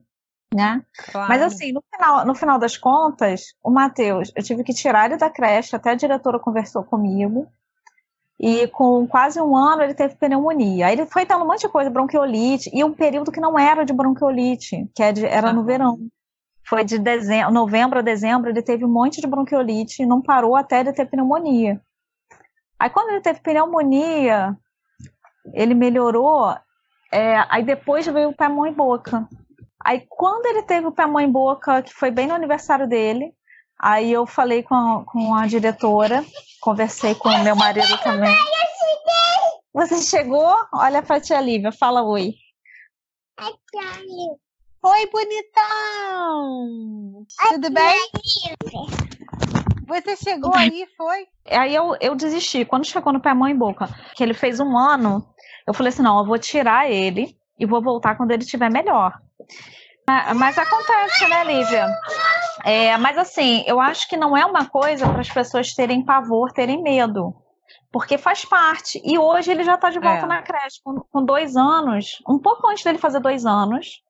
Né? 0.55 0.83
Claro. 1.11 1.29
Mas 1.29 1.43
assim, 1.43 1.71
no 1.71 1.83
final, 1.95 2.27
no 2.27 2.35
final 2.35 2.59
das 2.59 2.79
contas, 2.79 3.55
o 3.63 3.71
Matheus, 3.71 4.33
eu 4.35 4.43
tive 4.43 4.65
que 4.65 4.73
tirar 4.73 5.05
ele 5.05 5.19
da 5.19 5.29
creche, 5.29 5.77
até 5.77 5.91
a 5.91 5.95
diretora 5.95 6.39
conversou 6.39 6.83
comigo. 6.83 7.47
E 8.43 8.67
com 8.69 9.07
quase 9.07 9.39
um 9.39 9.55
ano 9.55 9.83
ele 9.83 9.93
teve 9.93 10.15
pneumonia. 10.15 10.87
Aí 10.87 10.95
ele 10.95 11.05
foi 11.05 11.27
tendo 11.27 11.45
um 11.45 11.47
monte 11.47 11.61
de 11.61 11.69
coisa, 11.69 11.91
bronquiolite, 11.91 12.71
e 12.73 12.83
um 12.83 12.91
período 12.91 13.31
que 13.31 13.41
não 13.41 13.59
era 13.59 13.85
de 13.85 13.93
bronquiolite, 13.93 14.89
que 14.95 15.03
é 15.03 15.13
era 15.29 15.53
no 15.53 15.63
verão. 15.63 15.99
Foi 16.67 16.83
de 16.83 16.99
dezembro, 16.99 17.53
novembro 17.53 17.99
a 17.99 18.03
dezembro, 18.03 18.49
ele 18.49 18.63
teve 18.63 18.83
um 18.83 18.89
monte 18.89 19.21
de 19.21 19.27
bronquiolite 19.27 20.03
e 20.03 20.07
não 20.07 20.23
parou 20.23 20.57
até 20.57 20.81
ele 20.81 20.93
ter 20.93 21.05
pneumonia. 21.05 21.83
Aí 22.79 22.89
quando 22.89 23.11
ele 23.11 23.21
teve 23.21 23.41
pneumonia, 23.41 24.57
ele 25.53 25.75
melhorou, 25.75 26.57
é, 27.13 27.45
aí 27.51 27.63
depois 27.63 28.07
veio 28.07 28.31
o 28.31 28.35
pé, 28.35 28.49
mão 28.49 28.67
e 28.67 28.73
boca. 28.73 29.29
Aí 29.85 30.07
quando 30.09 30.47
ele 30.47 30.63
teve 30.63 30.87
o 30.87 30.93
pé, 30.93 31.05
mão 31.05 31.21
e 31.21 31.27
boca, 31.27 31.83
que 31.83 31.93
foi 31.93 32.11
bem 32.11 32.27
no 32.27 32.35
aniversário 32.35 32.89
dele, 32.89 33.35
Aí 33.83 34.13
eu 34.13 34.27
falei 34.27 34.63
com 34.63 34.75
a, 34.75 35.05
com 35.05 35.35
a 35.35 35.47
diretora, 35.47 36.23
conversei 36.61 37.15
com 37.15 37.31
o 37.31 37.43
meu 37.43 37.57
marido 37.57 37.97
também. 38.03 38.35
Você 39.73 40.03
chegou? 40.03 40.55
Olha 40.75 41.03
pra 41.03 41.21
tia 41.21 41.41
Lívia, 41.41 41.73
fala 41.73 42.03
oi. 42.03 42.35
Oi, 44.83 45.07
bonitão! 45.11 46.67
Tudo 47.49 47.71
bem? 47.71 47.99
Você 49.87 50.17
chegou 50.17 50.55
aí, 50.55 50.87
foi? 50.97 51.27
Aí 51.47 51.75
eu, 51.75 51.97
eu 52.01 52.15
desisti. 52.15 52.65
Quando 52.65 52.87
chegou 52.87 53.13
no 53.13 53.21
pé, 53.21 53.33
mão 53.33 53.49
e 53.49 53.55
boca, 53.55 53.89
que 54.15 54.23
ele 54.23 54.35
fez 54.35 54.61
um 54.61 54.77
ano, 54.77 55.27
eu 55.67 55.73
falei 55.73 55.89
assim: 55.89 56.03
não, 56.03 56.19
eu 56.19 56.27
vou 56.27 56.39
tirar 56.39 56.91
ele 56.91 57.37
e 57.59 57.65
vou 57.65 57.83
voltar 57.83 58.17
quando 58.17 58.31
ele 58.31 58.43
estiver 58.43 58.71
melhor. 58.71 59.19
Mas 60.37 60.59
acontece, 60.59 61.29
né, 61.29 61.45
Lívia? 61.45 61.87
É, 62.65 62.97
mas 62.99 63.17
assim, 63.19 63.65
eu 63.67 63.81
acho 63.81 64.09
que 64.09 64.17
não 64.17 64.37
é 64.37 64.45
uma 64.45 64.67
coisa 64.67 65.09
para 65.09 65.21
as 65.21 65.31
pessoas 65.31 65.73
terem 65.75 66.05
pavor, 66.05 66.53
terem 66.53 66.83
medo. 66.83 67.35
porque 67.93 68.19
faz 68.19 68.45
parte. 68.45 69.01
E 69.05 69.19
hoje 69.19 69.51
ele 69.51 69.65
já 69.65 69.75
está 69.75 69.91
de 69.91 69.99
volta 69.99 70.25
é. 70.25 70.27
na 70.27 70.43
creche, 70.43 70.81
com, 70.85 71.01
com, 71.11 71.25
dois 71.25 71.57
anos, 71.57 72.19
um 72.29 72.39
pouco 72.39 72.69
antes 72.69 72.85
dele 72.85 72.99
fazer 72.99 73.21
dois 73.21 73.45
anos, 73.45 74.03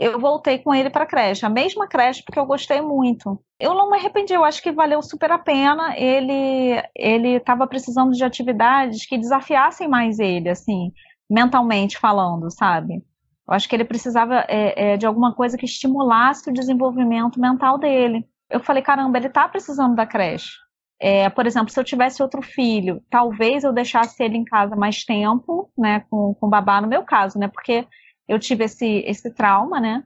eu 0.00 0.18
voltei 0.18 0.58
com 0.58 0.74
ele 0.74 0.88
para 0.88 1.04
a 1.04 1.06
creche, 1.06 1.44
a 1.44 1.50
mesma 1.50 1.86
creche, 1.86 2.22
porque 2.24 2.38
eu 2.38 2.46
gostei 2.46 2.80
muito. 2.80 3.38
Eu 3.58 3.74
não 3.74 3.90
me 3.90 3.98
arrependi, 3.98 4.32
eu 4.32 4.44
acho 4.44 4.62
que 4.62 4.72
valeu 4.72 5.02
super 5.02 5.30
a 5.30 5.38
pena. 5.38 5.94
Ele 5.94 6.82
ele 6.96 7.36
estava 7.36 7.66
precisando 7.66 8.12
de 8.12 8.24
atividades 8.24 9.04
que 9.06 9.18
desafiassem 9.18 9.86
mais 9.86 10.18
ele, 10.18 10.48
assim, 10.48 10.90
mentalmente 11.28 11.98
falando, 11.98 12.50
sabe? 12.50 13.02
Eu 13.50 13.56
acho 13.56 13.68
que 13.68 13.74
ele 13.74 13.84
precisava 13.84 14.44
é, 14.48 14.92
é, 14.92 14.96
de 14.96 15.04
alguma 15.04 15.34
coisa 15.34 15.58
que 15.58 15.64
estimulasse 15.64 16.48
o 16.48 16.52
desenvolvimento 16.52 17.40
mental 17.40 17.78
dele. 17.78 18.24
Eu 18.48 18.60
falei, 18.60 18.80
caramba, 18.80 19.18
ele 19.18 19.26
está 19.26 19.48
precisando 19.48 19.96
da 19.96 20.06
creche. 20.06 20.52
É, 21.00 21.28
por 21.28 21.46
exemplo, 21.46 21.70
se 21.70 21.80
eu 21.80 21.82
tivesse 21.82 22.22
outro 22.22 22.42
filho, 22.42 23.02
talvez 23.10 23.64
eu 23.64 23.72
deixasse 23.72 24.22
ele 24.22 24.36
em 24.36 24.44
casa 24.44 24.76
mais 24.76 25.04
tempo, 25.04 25.68
né, 25.76 26.04
com, 26.08 26.34
com 26.34 26.46
o 26.46 26.50
babá, 26.50 26.80
no 26.80 26.86
meu 26.86 27.02
caso, 27.02 27.38
né, 27.38 27.48
porque 27.48 27.86
eu 28.28 28.38
tive 28.38 28.64
esse, 28.64 29.02
esse 29.06 29.34
trauma, 29.34 29.80
né? 29.80 30.04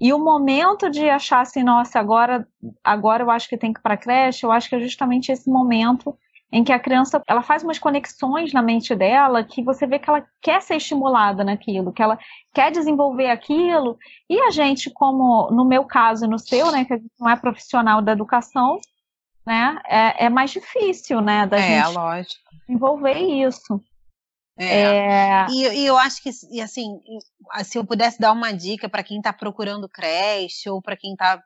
E 0.00 0.12
o 0.12 0.18
momento 0.18 0.90
de 0.90 1.08
achar 1.08 1.40
assim, 1.40 1.62
nossa, 1.62 1.98
agora, 1.98 2.46
agora 2.84 3.22
eu 3.22 3.30
acho 3.30 3.48
que 3.48 3.56
tem 3.56 3.72
que 3.72 3.80
ir 3.80 3.82
para 3.82 3.96
creche, 3.96 4.44
eu 4.44 4.52
acho 4.52 4.68
que 4.68 4.76
é 4.76 4.80
justamente 4.80 5.32
esse 5.32 5.48
momento 5.48 6.16
em 6.50 6.64
que 6.64 6.72
a 6.72 6.80
criança 6.80 7.22
ela 7.26 7.42
faz 7.42 7.62
umas 7.62 7.78
conexões 7.78 8.52
na 8.52 8.62
mente 8.62 8.94
dela 8.94 9.44
que 9.44 9.62
você 9.62 9.86
vê 9.86 9.98
que 9.98 10.08
ela 10.08 10.26
quer 10.40 10.62
ser 10.62 10.76
estimulada 10.76 11.44
naquilo, 11.44 11.92
que 11.92 12.02
ela 12.02 12.18
quer 12.54 12.70
desenvolver 12.70 13.28
aquilo. 13.28 13.98
E 14.28 14.40
a 14.40 14.50
gente, 14.50 14.90
como 14.90 15.50
no 15.50 15.64
meu 15.64 15.84
caso 15.84 16.24
e 16.24 16.28
no 16.28 16.38
seu, 16.38 16.72
né, 16.72 16.84
que 16.84 16.94
a 16.94 16.96
gente 16.96 17.12
não 17.20 17.28
é 17.28 17.36
profissional 17.36 18.00
da 18.00 18.12
educação, 18.12 18.80
né, 19.46 19.78
é, 19.86 20.26
é 20.26 20.28
mais 20.30 20.50
difícil, 20.50 21.20
né, 21.20 21.46
da 21.46 21.58
é, 21.58 21.84
gente 21.84 21.94
lógico. 21.94 22.40
desenvolver 22.66 23.18
isso. 23.18 23.82
É. 24.58 24.82
é... 24.82 25.46
E, 25.50 25.80
e, 25.80 25.86
eu 25.86 25.96
acho 25.96 26.22
que, 26.22 26.30
e 26.50 26.60
assim, 26.60 26.98
se 27.62 27.78
eu 27.78 27.84
pudesse 27.84 28.18
dar 28.18 28.32
uma 28.32 28.52
dica 28.52 28.88
para 28.88 29.04
quem 29.04 29.18
está 29.18 29.32
procurando 29.32 29.88
creche 29.88 30.68
ou 30.68 30.82
para 30.82 30.96
quem 30.96 31.12
está 31.12 31.40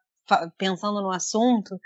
pensando 0.57 1.02
no 1.02 1.11
assunto, 1.11 1.79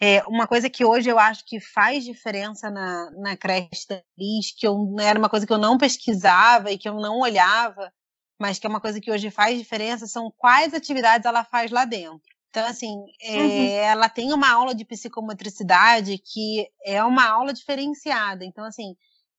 é, 0.00 0.22
uma 0.24 0.46
coisa 0.46 0.70
que 0.70 0.84
hoje 0.84 1.08
eu 1.08 1.18
acho 1.18 1.44
que 1.46 1.60
faz 1.60 2.04
diferença 2.04 2.70
na, 2.70 3.10
na 3.12 3.36
creche 3.36 3.86
da 3.88 4.02
Liz, 4.18 4.52
que 4.56 4.66
eu, 4.66 4.96
era 5.00 5.18
uma 5.18 5.28
coisa 5.28 5.46
que 5.46 5.52
eu 5.52 5.58
não 5.58 5.78
pesquisava 5.78 6.70
e 6.70 6.78
que 6.78 6.88
eu 6.88 6.94
não 6.94 7.20
olhava, 7.20 7.92
mas 8.38 8.58
que 8.58 8.66
é 8.66 8.70
uma 8.70 8.80
coisa 8.80 9.00
que 9.00 9.10
hoje 9.10 9.30
faz 9.30 9.58
diferença, 9.58 10.06
são 10.06 10.32
quais 10.36 10.74
atividades 10.74 11.26
ela 11.26 11.44
faz 11.44 11.70
lá 11.70 11.84
dentro. 11.84 12.20
Então, 12.50 12.66
assim, 12.66 12.94
é, 13.20 13.36
uhum. 13.36 13.68
ela 13.90 14.08
tem 14.08 14.32
uma 14.32 14.52
aula 14.52 14.74
de 14.74 14.84
psicomotricidade 14.84 16.18
que 16.18 16.68
é 16.84 17.02
uma 17.02 17.28
aula 17.28 17.52
diferenciada. 17.52 18.44
Então, 18.44 18.64
assim, 18.64 18.94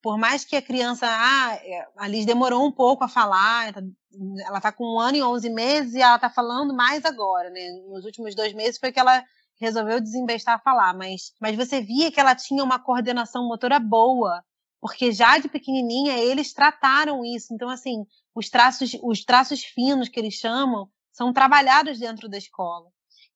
por 0.06 0.20
mais 0.20 0.46
que 0.46 0.56
a 0.56 0.62
criança, 0.62 1.08
ah, 1.10 1.56
é, 1.64 1.88
a 1.98 2.08
Liz 2.08 2.28
demorou 2.28 2.64
um 2.64 2.72
pouco 2.72 3.04
a 3.04 3.08
falar, 3.08 3.74
tá, 3.74 3.82
ela 4.46 4.58
está 4.58 4.72
com 4.72 4.86
um 4.86 5.00
ano 5.00 5.18
e 5.18 5.24
onze 5.24 5.50
meses 5.50 5.96
e 5.96 6.00
ela 6.00 6.14
está 6.14 6.30
falando 6.30 6.76
mais 6.76 7.04
agora, 7.04 7.50
né? 7.50 7.72
Nos 7.90 8.06
últimos 8.06 8.36
dois 8.36 8.54
meses 8.54 8.78
foi 8.78 8.92
que 8.92 9.00
ela 9.00 9.24
resolveu 9.60 10.00
desembestar 10.00 10.58
a 10.58 10.60
falar, 10.60 10.94
mas, 10.94 11.34
mas 11.42 11.56
você 11.56 11.82
via 11.82 12.12
que 12.12 12.20
ela 12.20 12.36
tinha 12.36 12.64
uma 12.64 12.78
coordenação 12.78 13.48
motora 13.48 13.80
boa, 13.80 14.44
porque 14.80 15.12
já 15.12 15.40
de 15.40 15.50
pequenininha 15.50 16.20
eles 16.20 16.54
trataram 16.54 17.26
isso. 17.26 17.52
Então, 17.52 17.68
assim, 17.68 18.06
os 18.36 18.48
traços, 18.48 18.96
os 19.02 19.26
traços 19.26 19.64
finos 19.64 20.08
que 20.08 20.20
eles 20.20 20.36
chamam 20.36 20.88
são 21.12 21.34
trabalhados 21.34 21.98
dentro 21.98 22.30
da 22.30 22.38
escola. 22.38 22.92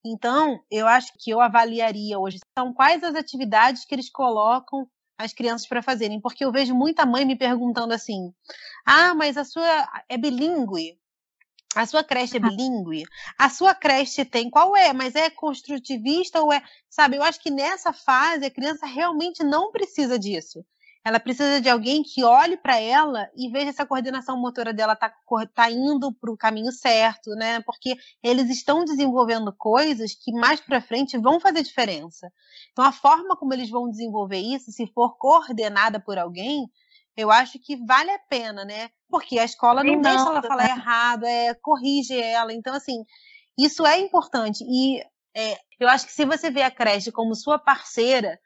Então, 0.05 0.59
eu 0.69 0.87
acho 0.87 1.13
que 1.17 1.31
eu 1.31 1.41
avaliaria 1.41 2.19
hoje 2.19 2.37
são 2.55 2.71
quais 2.71 3.03
as 3.03 3.15
atividades 3.15 3.85
que 3.85 3.95
eles 3.95 4.11
colocam 4.11 4.87
as 5.19 5.33
crianças 5.33 5.67
para 5.67 5.83
fazerem, 5.83 6.21
porque 6.21 6.45
eu 6.45 6.51
vejo 6.51 6.73
muita 6.73 7.05
mãe 7.05 7.25
me 7.25 7.35
perguntando 7.37 7.93
assim: 7.93 8.33
"Ah, 8.85 9.13
mas 9.13 9.37
a 9.37 9.43
sua 9.43 10.03
é 10.07 10.17
bilíngue? 10.17 10.97
A 11.75 11.85
sua 11.85 12.03
creche 12.03 12.37
é 12.37 12.39
bilíngue? 12.39 13.03
A 13.37 13.49
sua 13.49 13.75
creche 13.75 14.25
tem 14.25 14.49
qual 14.49 14.75
é? 14.75 14.91
Mas 14.93 15.13
é 15.15 15.29
construtivista 15.29 16.41
ou 16.41 16.51
é, 16.51 16.63
sabe? 16.89 17.17
Eu 17.17 17.23
acho 17.23 17.39
que 17.39 17.51
nessa 17.51 17.93
fase 17.93 18.45
a 18.45 18.49
criança 18.51 18.85
realmente 18.87 19.43
não 19.43 19.71
precisa 19.71 20.17
disso. 20.17 20.65
Ela 21.03 21.19
precisa 21.19 21.61
de 21.61 21.69
alguém 21.69 22.03
que 22.03 22.23
olhe 22.23 22.57
para 22.57 22.77
ela 22.79 23.29
e 23.35 23.49
veja 23.49 23.71
se 23.71 23.81
a 23.81 23.85
coordenação 23.85 24.37
motora 24.37 24.73
dela 24.73 24.93
está 24.93 25.13
tá 25.55 25.71
indo 25.71 26.13
para 26.13 26.31
o 26.31 26.37
caminho 26.37 26.71
certo, 26.71 27.31
né? 27.35 27.61
Porque 27.61 27.95
eles 28.21 28.49
estão 28.49 28.83
desenvolvendo 28.83 29.53
coisas 29.57 30.13
que 30.13 30.31
mais 30.33 30.59
para 30.59 30.81
frente 30.81 31.17
vão 31.17 31.39
fazer 31.39 31.63
diferença. 31.63 32.31
Então, 32.71 32.83
a 32.83 32.91
forma 32.91 33.37
como 33.37 33.53
eles 33.53 33.69
vão 33.69 33.89
desenvolver 33.89 34.39
isso, 34.39 34.71
se 34.71 34.87
for 34.87 35.17
coordenada 35.17 36.01
por 36.01 36.17
alguém, 36.17 36.69
eu 37.15 37.31
acho 37.31 37.59
que 37.59 37.77
vale 37.85 38.11
a 38.11 38.19
pena, 38.19 38.65
né? 38.65 38.89
Porque 39.09 39.39
a 39.39 39.45
escola 39.45 39.83
não, 39.83 39.93
não 39.95 40.01
deixa 40.01 40.27
ela 40.27 40.41
falar 40.41 40.63
né? 40.63 40.69
errado, 40.71 41.25
é, 41.25 41.53
corrige 41.53 42.19
ela. 42.19 42.53
Então, 42.53 42.73
assim, 42.73 43.05
isso 43.57 43.85
é 43.85 43.99
importante. 43.99 44.63
E 44.67 45.01
é, 45.35 45.57
eu 45.79 45.87
acho 45.87 46.05
que 46.05 46.13
se 46.13 46.25
você 46.25 46.49
vê 46.49 46.61
a 46.61 46.71
creche 46.71 47.11
como 47.11 47.35
sua 47.35 47.57
parceira, 47.57 48.39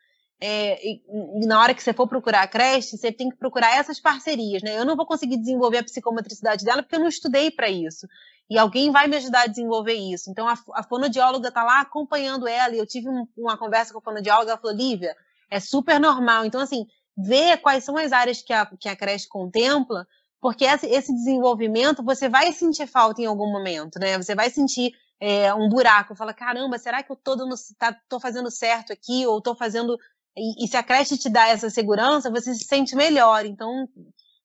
é, 0.45 0.86
e, 0.86 1.01
e, 1.41 1.45
na 1.47 1.58
hora 1.62 1.73
que 1.73 1.82
você 1.82 1.93
for 1.93 2.06
procurar 2.06 2.41
a 2.41 2.47
creche, 2.47 2.97
você 2.97 3.13
tem 3.13 3.29
que 3.29 3.38
procurar 3.38 3.77
essas 3.77 3.97
parcerias, 3.97 4.62
né? 4.62 4.77
Eu 4.77 4.84
não 4.84 4.97
vou 4.97 5.06
conseguir 5.06 5.38
desenvolver 5.38 5.77
a 5.77 5.84
psicomotricidade 5.86 6.65
dela 6.65 6.84
porque 6.84 6.97
eu 6.97 6.99
não 6.99 7.08
estudei 7.08 7.49
para 7.49 7.69
isso. 7.69 8.06
E 8.49 8.60
alguém 8.60 8.91
vai 8.91 9.08
me 9.08 9.15
ajudar 9.15 9.43
a 9.43 9.47
desenvolver 9.47 9.93
isso. 9.93 10.29
Então 10.29 10.45
a, 10.45 10.56
a 10.73 10.84
fonodióloga 10.84 11.47
está 11.47 11.63
lá 11.63 11.79
acompanhando 11.79 12.45
ela. 12.45 12.75
E 12.75 12.77
eu 12.77 12.86
tive 12.86 13.08
um, 13.08 13.25
uma 13.38 13.58
conversa 13.58 13.93
com 13.93 13.99
a 13.99 14.01
fonodióloga, 14.01 14.51
ela 14.51 14.60
falou: 14.60 14.75
Lívia, 14.75 15.15
é 15.49 15.62
super 15.62 15.97
normal. 15.97 16.43
Então, 16.43 16.60
assim, 16.60 16.88
ver 17.17 17.62
quais 17.62 17.86
são 17.86 17.95
as 17.95 18.12
áreas 18.12 18.41
que 18.41 18.51
a, 18.51 18.65
que 18.65 18.89
a 18.89 18.97
creche 18.97 19.29
contempla, 19.29 20.06
porque 20.41 20.65
esse, 20.65 20.88
esse 20.88 21.13
desenvolvimento 21.13 22.03
você 22.03 22.27
vai 22.27 22.51
sentir 22.51 22.86
falta 22.86 23.21
em 23.21 23.25
algum 23.25 23.49
momento, 23.49 23.97
né? 23.97 24.17
Você 24.17 24.36
vai 24.36 24.49
sentir 24.49 24.91
é, 25.21 25.53
um 25.53 25.69
buraco. 25.69 26.15
Fala, 26.15 26.34
caramba, 26.34 26.77
será 26.77 27.01
que 27.01 27.10
eu 27.10 27.15
tô, 27.15 27.34
dando, 27.34 27.56
tá, 27.79 27.97
tô 28.10 28.19
fazendo 28.19 28.51
certo 28.51 28.91
aqui? 28.91 29.25
Ou 29.25 29.39
tô 29.39 29.56
fazendo 29.56 29.97
e, 30.35 30.65
e, 30.65 30.67
se 30.67 30.75
a 30.75 30.83
creche 30.83 31.17
te 31.17 31.29
dá 31.29 31.47
essa 31.47 31.69
segurança, 31.69 32.29
você 32.29 32.53
se 32.53 32.65
sente 32.65 32.95
melhor. 32.95 33.45
Então, 33.45 33.87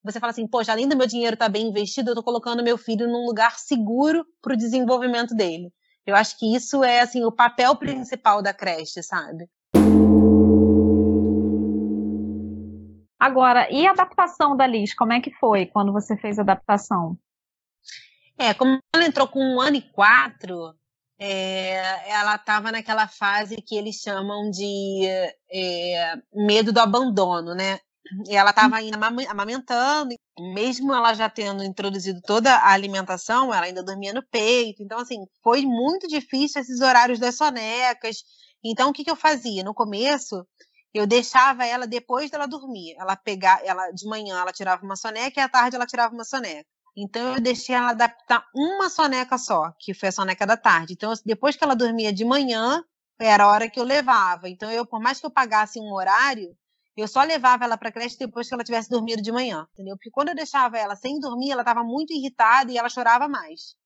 você 0.02 0.20
fala 0.20 0.30
assim, 0.30 0.46
poxa, 0.46 0.72
além 0.72 0.88
do 0.88 0.96
meu 0.96 1.06
dinheiro 1.06 1.34
estar 1.34 1.46
tá 1.46 1.52
bem 1.52 1.68
investido, 1.68 2.10
eu 2.10 2.12
estou 2.12 2.24
colocando 2.24 2.62
meu 2.62 2.76
filho 2.76 3.08
num 3.08 3.24
lugar 3.24 3.58
seguro 3.58 4.26
para 4.42 4.54
o 4.54 4.56
desenvolvimento 4.56 5.34
dele. 5.34 5.72
Eu 6.06 6.14
acho 6.14 6.38
que 6.38 6.54
isso 6.54 6.82
é 6.84 7.00
assim 7.00 7.24
o 7.24 7.32
papel 7.32 7.76
principal 7.76 8.42
da 8.42 8.54
creche, 8.54 9.02
sabe? 9.02 9.48
Agora, 13.18 13.70
e 13.70 13.86
a 13.86 13.90
adaptação 13.90 14.56
da 14.56 14.66
Liz? 14.66 14.94
Como 14.94 15.12
é 15.12 15.20
que 15.20 15.32
foi 15.32 15.66
quando 15.66 15.92
você 15.92 16.16
fez 16.16 16.38
a 16.38 16.42
adaptação? 16.42 17.18
É, 18.38 18.54
como 18.54 18.78
ela 18.94 19.04
entrou 19.04 19.26
com 19.26 19.40
um 19.40 19.60
ano 19.60 19.76
e 19.76 19.82
quatro, 19.82 20.72
é, 21.18 22.10
ela 22.10 22.36
estava 22.36 22.70
naquela 22.70 23.08
fase 23.08 23.56
que 23.56 23.76
eles 23.76 23.96
chamam 23.96 24.50
de 24.50 25.04
é, 25.50 26.14
medo 26.32 26.72
do 26.72 26.80
abandono, 26.80 27.54
né? 27.54 27.80
E 28.26 28.34
ela 28.34 28.50
estava 28.50 28.76
ainda 28.76 28.96
amamentando, 29.28 30.14
mesmo 30.38 30.94
ela 30.94 31.12
já 31.12 31.28
tendo 31.28 31.62
introduzido 31.62 32.20
toda 32.22 32.54
a 32.54 32.72
alimentação, 32.72 33.52
ela 33.52 33.66
ainda 33.66 33.82
dormia 33.82 34.14
no 34.14 34.22
peito. 34.22 34.82
Então, 34.82 34.98
assim, 34.98 35.26
foi 35.42 35.62
muito 35.66 36.08
difícil 36.08 36.60
esses 36.60 36.80
horários 36.80 37.18
das 37.18 37.36
sonecas. 37.36 38.22
Então, 38.64 38.90
o 38.90 38.92
que, 38.92 39.04
que 39.04 39.10
eu 39.10 39.16
fazia? 39.16 39.62
No 39.62 39.74
começo, 39.74 40.46
eu 40.94 41.06
deixava 41.06 41.66
ela 41.66 41.86
depois 41.86 42.30
dela 42.30 42.46
dormir. 42.46 42.94
Ela 42.98 43.16
pegar, 43.16 43.60
ela 43.64 43.90
de 43.90 44.06
manhã 44.06 44.40
ela 44.40 44.52
tirava 44.52 44.84
uma 44.84 44.96
soneca 44.96 45.40
e 45.40 45.42
à 45.42 45.48
tarde 45.48 45.76
ela 45.76 45.86
tirava 45.86 46.14
uma 46.14 46.24
soneca. 46.24 46.68
Então 47.00 47.34
eu 47.34 47.40
deixei 47.40 47.76
ela 47.76 47.90
adaptar 47.90 48.44
uma 48.52 48.90
soneca 48.90 49.38
só, 49.38 49.72
que 49.78 49.94
foi 49.94 50.08
a 50.08 50.12
soneca 50.12 50.44
da 50.44 50.56
tarde. 50.56 50.94
Então 50.94 51.12
depois 51.24 51.54
que 51.54 51.62
ela 51.62 51.76
dormia 51.76 52.12
de 52.12 52.24
manhã, 52.24 52.84
era 53.20 53.44
a 53.44 53.48
hora 53.48 53.70
que 53.70 53.78
eu 53.78 53.84
levava. 53.84 54.48
Então 54.48 54.68
eu, 54.70 54.84
por 54.84 55.00
mais 55.00 55.20
que 55.20 55.26
eu 55.26 55.30
pagasse 55.30 55.78
um 55.78 55.92
horário, 55.92 56.56
eu 56.96 57.06
só 57.06 57.22
levava 57.22 57.64
ela 57.64 57.78
para 57.78 57.92
creche 57.92 58.18
depois 58.18 58.48
que 58.48 58.54
ela 58.54 58.64
tivesse 58.64 58.90
dormido 58.90 59.22
de 59.22 59.30
manhã, 59.30 59.64
entendeu? 59.72 59.96
Porque 59.96 60.10
quando 60.10 60.30
eu 60.30 60.34
deixava 60.34 60.76
ela 60.76 60.96
sem 60.96 61.20
dormir, 61.20 61.52
ela 61.52 61.62
estava 61.62 61.84
muito 61.84 62.12
irritada 62.12 62.72
e 62.72 62.76
ela 62.76 62.88
chorava 62.88 63.28
mais. 63.28 63.76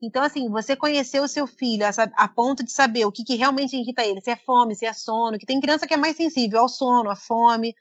Então, 0.00 0.22
assim, 0.22 0.48
você 0.48 0.74
conhecer 0.74 1.20
o 1.20 1.28
seu 1.28 1.46
filho 1.46 1.84
a, 2.16 2.26
ponto 2.26 2.64
de 2.64 2.72
saber 2.72 3.04
o 3.04 3.12
que, 3.12 3.22
que 3.22 3.36
realmente 3.36 3.76
irrita 3.76 4.02
ele, 4.04 4.20
se 4.22 4.30
é 4.30 4.36
fome, 4.36 4.74
se 4.74 4.86
é 4.86 4.92
sono, 4.94 5.38
que 5.38 5.46
tem 5.46 5.60
criança 5.60 5.86
que 5.86 5.94
é 5.94 5.96
mais 5.98 6.16
sensível 6.16 6.60
ao 6.60 6.68
sono, 6.68 7.10
à 7.10 7.14
fome. 7.14 7.74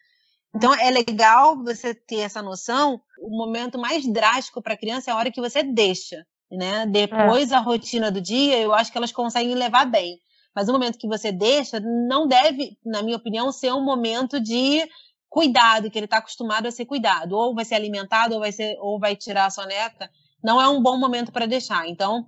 Então 0.53 0.73
é 0.73 0.91
legal 0.91 1.55
você 1.63 1.95
ter 1.95 2.19
essa 2.19 2.41
noção. 2.41 3.01
O 3.21 3.29
momento 3.29 3.77
mais 3.77 4.05
drástico 4.11 4.63
para 4.63 4.73
a 4.73 4.77
criança 4.77 5.11
é 5.11 5.13
a 5.13 5.17
hora 5.17 5.31
que 5.31 5.39
você 5.39 5.61
deixa, 5.61 6.25
né? 6.51 6.87
Depois 6.87 7.51
é. 7.51 7.55
a 7.55 7.59
rotina 7.59 8.09
do 8.09 8.19
dia, 8.19 8.57
eu 8.57 8.73
acho 8.73 8.91
que 8.91 8.97
elas 8.97 9.11
conseguem 9.11 9.53
levar 9.53 9.85
bem. 9.85 10.19
Mas 10.55 10.67
o 10.67 10.73
momento 10.73 10.97
que 10.97 11.07
você 11.07 11.31
deixa 11.31 11.79
não 11.79 12.27
deve, 12.27 12.75
na 12.83 13.03
minha 13.03 13.17
opinião, 13.17 13.51
ser 13.51 13.71
um 13.73 13.83
momento 13.85 14.39
de 14.39 14.89
cuidado, 15.29 15.89
que 15.89 15.99
ele 15.99 16.05
está 16.05 16.17
acostumado 16.17 16.67
a 16.67 16.71
ser 16.71 16.85
cuidado. 16.85 17.33
Ou 17.33 17.53
vai 17.53 17.63
ser 17.63 17.75
alimentado, 17.75 18.33
ou 18.33 18.39
vai 18.39 18.51
ser, 18.51 18.75
ou 18.79 18.99
vai 18.99 19.15
tirar 19.15 19.45
a 19.45 19.51
soneca. 19.51 20.09
Não 20.43 20.59
é 20.59 20.67
um 20.67 20.81
bom 20.81 20.97
momento 20.97 21.31
para 21.31 21.45
deixar. 21.45 21.87
Então, 21.87 22.27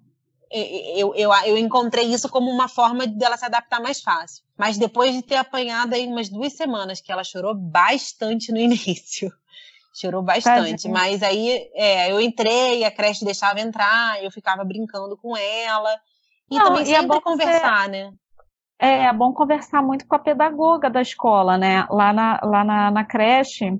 eu, 0.49 1.15
eu, 1.15 1.34
eu 1.45 1.58
encontrei 1.58 2.06
isso 2.06 2.29
como 2.29 2.51
uma 2.51 2.67
forma 2.67 3.08
dela 3.08 3.36
se 3.36 3.45
adaptar 3.45 3.82
mais 3.82 3.99
fácil. 3.99 4.43
Mas 4.56 4.77
depois 4.77 5.13
de 5.13 5.23
ter 5.23 5.36
apanhado 5.36 5.95
aí 5.95 6.06
umas 6.06 6.29
duas 6.29 6.53
semanas, 6.53 7.01
que 7.01 7.12
ela 7.12 7.23
chorou 7.23 7.56
bastante 7.56 8.51
no 8.51 8.60
início. 8.62 9.34
Chorou 9.93 10.23
bastante. 10.23 10.89
Mas 10.89 11.21
aí 11.21 11.69
é, 11.75 12.12
eu 12.12 12.19
entrei, 12.19 12.84
a 12.84 12.91
creche 12.91 13.23
deixava 13.23 13.62
entrar, 13.62 14.21
eu 14.23 14.32
ficava 14.32 14.63
brincando 14.63 15.15
com 15.15 15.38
ela. 15.38 15.89
E 16.49 16.58
Não, 16.58 16.65
também 16.65 16.88
e 16.88 16.93
é 16.93 16.99
sempre 16.99 17.17
é 17.17 17.21
conversar, 17.21 17.89
né? 17.89 18.12
É, 18.79 19.06
é 19.06 19.13
bom 19.13 19.32
conversar 19.32 19.84
muito 19.84 20.08
com 20.08 20.15
a 20.15 20.19
pedagoga 20.19 20.89
da 20.89 21.01
escola, 21.01 21.58
né? 21.58 21.86
Lá 21.89 22.12
na, 22.12 22.39
lá 22.43 22.63
na, 22.63 22.91
na 22.91 23.06
creche 23.06 23.79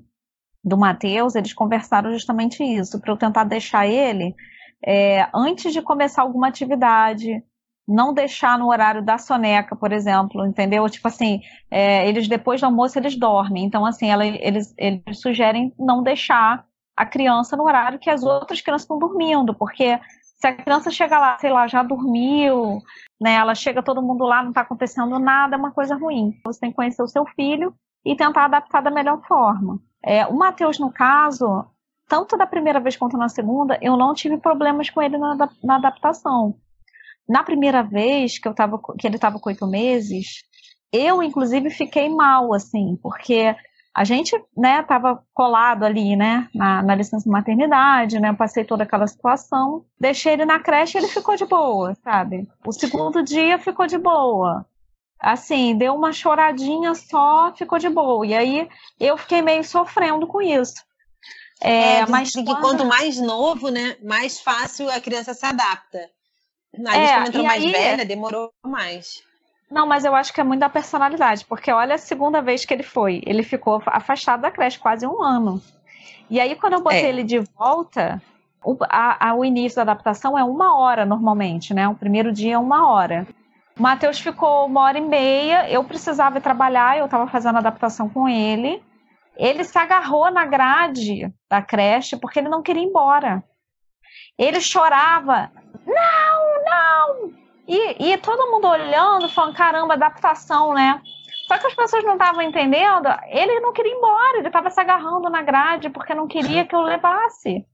do 0.64 0.78
Matheus, 0.78 1.34
eles 1.34 1.52
conversaram 1.52 2.12
justamente 2.12 2.62
isso, 2.62 2.98
para 3.00 3.12
eu 3.12 3.16
tentar 3.16 3.44
deixar 3.44 3.86
ele, 3.86 4.34
é, 4.86 5.28
antes 5.34 5.72
de 5.72 5.82
começar 5.82 6.22
alguma 6.22 6.48
atividade, 6.48 7.42
não 7.86 8.14
deixar 8.14 8.58
no 8.58 8.68
horário 8.68 9.02
da 9.02 9.18
soneca, 9.18 9.76
por 9.76 9.92
exemplo, 9.92 10.46
entendeu? 10.46 10.88
Tipo 10.88 11.08
assim, 11.08 11.40
é, 11.70 12.08
eles 12.08 12.26
depois 12.26 12.60
do 12.60 12.66
almoço 12.66 12.98
eles 12.98 13.16
dormem, 13.16 13.64
então 13.64 13.84
assim, 13.84 14.10
ela, 14.10 14.26
eles, 14.26 14.74
eles 14.78 15.20
sugerem 15.20 15.74
não 15.78 16.02
deixar 16.02 16.64
a 16.96 17.04
criança 17.04 17.56
no 17.56 17.64
horário 17.64 17.98
que 17.98 18.08
as 18.08 18.22
outras 18.22 18.60
crianças 18.60 18.82
estão 18.82 18.98
dormindo, 18.98 19.54
porque 19.54 19.98
se 20.44 20.46
a 20.46 20.54
criança 20.54 20.90
chega 20.90 21.18
lá, 21.18 21.38
sei 21.38 21.50
lá, 21.50 21.66
já 21.66 21.82
dormiu, 21.82 22.80
né, 23.20 23.34
ela 23.34 23.54
chega 23.54 23.82
todo 23.82 24.02
mundo 24.02 24.24
lá, 24.24 24.42
não 24.42 24.50
está 24.50 24.60
acontecendo 24.60 25.18
nada, 25.18 25.56
é 25.56 25.58
uma 25.58 25.70
coisa 25.70 25.96
ruim. 25.96 26.38
Você 26.44 26.60
tem 26.60 26.70
que 26.70 26.76
conhecer 26.76 27.02
o 27.02 27.08
seu 27.08 27.24
filho 27.34 27.74
e 28.04 28.14
tentar 28.14 28.44
adaptar 28.44 28.82
da 28.82 28.90
melhor 28.90 29.20
forma. 29.26 29.78
É, 30.02 30.26
o 30.26 30.34
Matheus, 30.34 30.78
no 30.78 30.92
caso, 30.92 31.64
tanto 32.06 32.36
da 32.36 32.46
primeira 32.46 32.78
vez 32.78 32.96
quanto 32.96 33.16
na 33.16 33.28
segunda, 33.28 33.78
eu 33.80 33.96
não 33.96 34.12
tive 34.12 34.36
problemas 34.36 34.90
com 34.90 35.00
ele 35.00 35.16
na, 35.16 35.48
na 35.62 35.76
adaptação. 35.76 36.54
Na 37.28 37.42
primeira 37.42 37.82
vez 37.82 38.38
que, 38.38 38.46
eu 38.46 38.54
tava, 38.54 38.80
que 38.98 39.06
ele 39.06 39.16
estava 39.16 39.38
com 39.38 39.48
oito 39.48 39.66
meses, 39.66 40.42
eu, 40.92 41.22
inclusive, 41.22 41.70
fiquei 41.70 42.08
mal, 42.08 42.52
assim, 42.52 42.98
porque 43.02 43.54
a 43.94 44.04
gente, 44.04 44.36
né, 44.56 44.80
estava 44.80 45.22
colado 45.32 45.84
ali, 45.84 46.16
né, 46.16 46.48
na, 46.54 46.82
na 46.82 46.94
licença 46.94 47.28
maternidade, 47.30 48.18
né, 48.20 48.32
passei 48.32 48.64
toda 48.64 48.82
aquela 48.82 49.06
situação, 49.06 49.84
deixei 49.98 50.32
ele 50.32 50.44
na 50.44 50.58
creche 50.58 50.98
e 50.98 51.00
ele 51.00 51.08
ficou 51.08 51.36
de 51.36 51.46
boa, 51.46 51.94
sabe? 52.02 52.48
O 52.66 52.72
segundo 52.72 53.22
dia 53.22 53.58
ficou 53.58 53.86
de 53.86 53.98
boa 53.98 54.66
assim, 55.24 55.76
deu 55.76 55.94
uma 55.94 56.12
choradinha 56.12 56.94
só, 56.94 57.50
ficou 57.56 57.78
de 57.78 57.88
boa. 57.88 58.26
E 58.26 58.34
aí 58.34 58.68
eu 59.00 59.16
fiquei 59.16 59.40
meio 59.40 59.64
sofrendo 59.64 60.26
com 60.26 60.42
isso. 60.42 60.74
É, 61.62 62.00
é 62.00 62.06
mas 62.06 62.32
quando... 62.32 62.46
que 62.46 62.60
quanto 62.60 62.84
mais 62.84 63.18
novo, 63.18 63.70
né, 63.70 63.96
mais 64.02 64.38
fácil 64.38 64.90
a 64.90 65.00
criança 65.00 65.32
se 65.32 65.46
adapta. 65.46 66.10
A 66.86 66.92
gente, 66.92 67.10
é, 67.10 67.14
quando 67.14 67.28
entrou 67.28 67.44
mais 67.44 67.64
aí... 67.64 67.72
velha, 67.72 68.04
demorou 68.04 68.52
mais. 68.64 69.22
Não, 69.70 69.86
mas 69.86 70.04
eu 70.04 70.14
acho 70.14 70.32
que 70.32 70.40
é 70.40 70.44
muito 70.44 70.60
da 70.60 70.68
personalidade, 70.68 71.44
porque 71.44 71.72
olha 71.72 71.94
a 71.94 71.98
segunda 71.98 72.40
vez 72.40 72.64
que 72.64 72.72
ele 72.72 72.82
foi. 72.82 73.22
Ele 73.26 73.42
ficou 73.42 73.82
afastado 73.86 74.42
da 74.42 74.50
creche 74.50 74.78
quase 74.78 75.06
um 75.06 75.22
ano. 75.22 75.60
E 76.30 76.40
aí, 76.40 76.54
quando 76.54 76.74
eu 76.74 76.82
botei 76.82 77.04
é. 77.04 77.08
ele 77.08 77.22
de 77.22 77.38
volta, 77.38 78.22
o, 78.64 78.76
a, 78.88 79.30
a, 79.30 79.34
o 79.34 79.44
início 79.44 79.76
da 79.76 79.82
adaptação 79.82 80.38
é 80.38 80.44
uma 80.44 80.78
hora 80.78 81.04
normalmente, 81.04 81.74
né? 81.74 81.88
O 81.88 81.94
primeiro 81.94 82.32
dia 82.32 82.54
é 82.54 82.58
uma 82.58 82.88
hora. 82.88 83.26
O 83.78 83.82
Matheus 83.82 84.20
ficou 84.20 84.66
uma 84.66 84.82
hora 84.82 84.98
e 84.98 85.00
meia, 85.00 85.68
eu 85.68 85.82
precisava 85.84 86.40
trabalhar, 86.40 86.96
eu 86.96 87.06
estava 87.06 87.26
fazendo 87.26 87.58
adaptação 87.58 88.08
com 88.08 88.28
ele. 88.28 88.82
Ele 89.36 89.64
se 89.64 89.76
agarrou 89.76 90.30
na 90.30 90.46
grade 90.46 91.32
da 91.50 91.60
creche 91.60 92.16
porque 92.16 92.38
ele 92.38 92.48
não 92.48 92.62
queria 92.62 92.82
ir 92.82 92.86
embora. 92.86 93.42
Ele 94.38 94.60
chorava, 94.60 95.50
não, 95.86 96.64
não! 96.64 97.32
E, 97.66 98.12
e 98.12 98.18
todo 98.18 98.50
mundo 98.50 98.68
olhando, 98.68 99.28
falando, 99.28 99.56
caramba, 99.56 99.94
adaptação, 99.94 100.74
né? 100.74 101.00
Só 101.46 101.58
que 101.58 101.66
as 101.66 101.74
pessoas 101.74 102.04
não 102.04 102.14
estavam 102.14 102.42
entendendo, 102.42 103.08
ele 103.28 103.60
não 103.60 103.72
queria 103.72 103.92
ir 103.92 103.96
embora, 103.96 104.38
ele 104.38 104.46
estava 104.46 104.70
se 104.70 104.80
agarrando 104.80 105.28
na 105.28 105.42
grade 105.42 105.90
porque 105.90 106.14
não 106.14 106.26
queria 106.26 106.64
que 106.64 106.74
eu 106.74 106.80
levasse. 106.80 107.64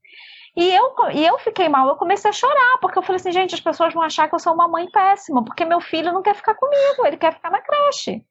E 0.56 0.74
eu, 0.74 0.92
e 1.12 1.24
eu 1.24 1.38
fiquei 1.38 1.68
mal, 1.68 1.88
eu 1.88 1.94
comecei 1.94 2.28
a 2.28 2.32
chorar, 2.32 2.78
porque 2.80 2.98
eu 2.98 3.02
falei 3.02 3.16
assim, 3.20 3.30
gente, 3.30 3.54
as 3.54 3.60
pessoas 3.60 3.94
vão 3.94 4.02
achar 4.02 4.28
que 4.28 4.34
eu 4.34 4.38
sou 4.40 4.52
uma 4.52 4.66
mãe 4.66 4.90
péssima, 4.90 5.44
porque 5.44 5.64
meu 5.64 5.80
filho 5.80 6.12
não 6.12 6.22
quer 6.22 6.34
ficar 6.34 6.54
comigo, 6.54 7.06
ele 7.06 7.16
quer 7.16 7.32
ficar 7.32 7.50
na 7.50 7.60
creche. 7.60 8.24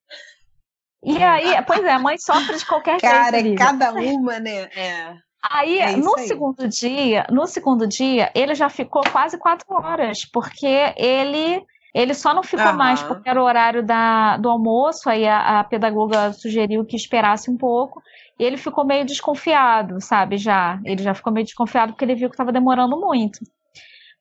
E 1.02 1.24
aí, 1.24 1.62
pois 1.66 1.84
é, 1.84 1.94
a 1.94 2.00
mãe 2.00 2.18
sofre 2.18 2.58
de 2.58 2.66
qualquer 2.66 3.00
Cara, 3.00 3.40
jeito. 3.40 3.58
Cara, 3.58 3.78
cada 3.78 3.94
uma, 3.94 4.38
né? 4.40 4.64
É. 4.76 5.16
Aí, 5.42 5.80
é 5.80 5.96
no 5.96 6.18
aí. 6.18 6.28
segundo 6.28 6.68
dia, 6.68 7.26
no 7.30 7.48
segundo 7.48 7.88
dia, 7.88 8.32
ele 8.36 8.54
já 8.54 8.70
ficou 8.70 9.02
quase 9.12 9.38
quatro 9.38 9.74
horas, 9.74 10.26
porque 10.26 10.94
ele 10.98 11.66
ele 11.94 12.14
só 12.14 12.34
não 12.34 12.44
ficou 12.44 12.68
uhum. 12.68 12.78
mais 12.78 13.02
porque 13.02 13.28
era 13.28 13.42
o 13.42 13.46
horário 13.46 13.84
da, 13.84 14.38
do 14.38 14.48
almoço, 14.48 15.10
aí 15.10 15.28
a, 15.28 15.60
a, 15.60 15.64
pedagoga 15.64 16.32
sugeriu 16.34 16.86
que 16.86 16.96
esperasse 16.96 17.50
um 17.50 17.58
pouco. 17.58 18.02
E 18.38 18.44
ele 18.44 18.58
ficou 18.58 18.86
meio 18.86 19.04
desconfiado, 19.06 20.00
sabe? 20.00 20.38
Já. 20.38 20.80
Ele 20.86 21.02
já 21.02 21.14
ficou 21.14 21.34
meio 21.34 21.46
desconfiado 21.46 21.92
porque 21.92 22.06
ele 22.06 22.16
viu 22.16 22.30
que 22.30 22.36
estava 22.36 22.52
demorando 22.52 23.00
muito. 23.00 23.40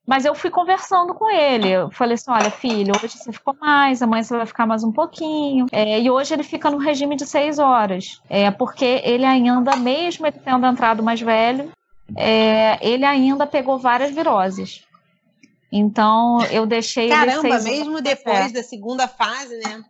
Mas 0.08 0.24
eu 0.24 0.34
fui 0.34 0.48
conversando 0.48 1.12
com 1.12 1.28
ele. 1.30 1.68
Eu 1.68 1.90
falei 1.90 2.14
assim: 2.14 2.30
olha, 2.30 2.50
filho, 2.50 2.94
hoje 2.96 3.18
você 3.18 3.30
ficou 3.30 3.54
mais, 3.60 4.00
amanhã 4.00 4.22
você 4.22 4.34
vai 4.34 4.46
ficar 4.46 4.66
mais 4.66 4.82
um 4.82 4.90
pouquinho. 4.90 5.66
É, 5.70 6.00
e 6.00 6.10
hoje 6.10 6.32
ele 6.32 6.42
fica 6.42 6.70
no 6.70 6.78
regime 6.78 7.14
de 7.14 7.26
seis 7.26 7.58
horas. 7.58 8.18
É, 8.26 8.50
porque 8.50 9.02
ele 9.04 9.26
ainda, 9.26 9.76
mesmo 9.76 10.26
ele 10.26 10.40
tendo 10.42 10.66
entrado 10.66 11.02
mais 11.02 11.20
velho, 11.20 11.70
é, 12.16 12.78
ele 12.80 13.04
ainda 13.04 13.46
pegou 13.46 13.76
várias 13.76 14.10
viroses. 14.10 14.82
Então 15.70 16.42
eu 16.50 16.64
deixei. 16.64 17.10
Caramba, 17.10 17.60
mesmo 17.60 18.00
depois 18.00 18.50
da 18.50 18.62
segunda 18.62 19.06
fase, 19.06 19.58
né? 19.58 19.84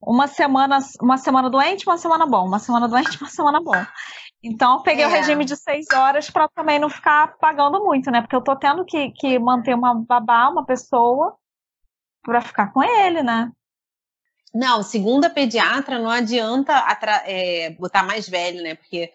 uma 0.00 0.26
semana, 0.26 0.78
uma 1.00 1.18
semana 1.18 1.50
doente, 1.50 1.86
uma 1.86 1.98
semana 1.98 2.26
bom, 2.26 2.46
uma 2.46 2.58
semana 2.58 2.88
doente, 2.88 3.20
uma 3.20 3.30
semana 3.30 3.60
bom. 3.60 3.84
Então, 4.42 4.74
eu 4.74 4.82
peguei 4.82 5.04
é. 5.04 5.06
o 5.08 5.10
regime 5.10 5.44
de 5.44 5.56
seis 5.56 5.86
horas 5.92 6.30
para 6.30 6.48
também 6.48 6.78
não 6.78 6.88
ficar 6.88 7.36
pagando 7.38 7.84
muito, 7.84 8.10
né? 8.10 8.20
Porque 8.20 8.36
eu 8.36 8.42
tô 8.42 8.54
tendo 8.54 8.84
que, 8.84 9.10
que 9.10 9.38
manter 9.38 9.74
uma 9.74 9.94
babá, 9.94 10.48
uma 10.48 10.64
pessoa, 10.64 11.36
para 12.22 12.40
ficar 12.40 12.72
com 12.72 12.82
ele, 12.82 13.22
né? 13.22 13.50
Não, 14.54 14.82
segundo 14.82 15.24
a 15.24 15.30
pediatra, 15.30 15.98
não 15.98 16.10
adianta 16.10 16.72
é, 17.24 17.70
botar 17.70 18.02
mais 18.02 18.28
velho, 18.28 18.62
né? 18.62 18.74
Porque 18.76 19.12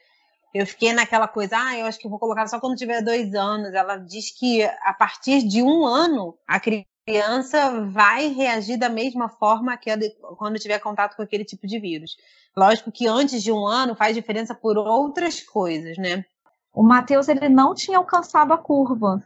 eu 0.53 0.67
fiquei 0.67 0.93
naquela 0.93 1.27
coisa, 1.27 1.57
ah, 1.57 1.77
eu 1.77 1.85
acho 1.87 1.97
que 1.97 2.07
vou 2.07 2.19
colocar 2.19 2.47
só 2.47 2.59
quando 2.59 2.77
tiver 2.77 3.01
dois 3.01 3.33
anos. 3.33 3.73
Ela 3.73 3.97
diz 3.97 4.29
que 4.29 4.63
a 4.63 4.93
partir 4.93 5.47
de 5.47 5.63
um 5.63 5.85
ano, 5.85 6.37
a 6.47 6.59
criança 6.59 6.85
criança 7.05 7.81
vai 7.81 8.27
reagir 8.27 8.77
da 8.77 8.89
mesma 8.89 9.27
forma 9.27 9.75
que 9.77 9.89
quando 10.37 10.59
tiver 10.59 10.79
contato 10.79 11.15
com 11.15 11.21
aquele 11.21 11.43
tipo 11.43 11.67
de 11.67 11.79
vírus. 11.79 12.15
Lógico 12.55 12.91
que 12.91 13.07
antes 13.07 13.43
de 13.43 13.51
um 13.51 13.65
ano 13.65 13.95
faz 13.95 14.15
diferença 14.15 14.55
por 14.55 14.77
outras 14.77 15.41
coisas, 15.41 15.97
né? 15.97 16.23
O 16.73 16.81
Matheus 16.81 17.27
ele 17.27 17.49
não 17.49 17.75
tinha 17.75 17.97
alcançado 17.97 18.53
a 18.53 18.57
curva, 18.57 19.21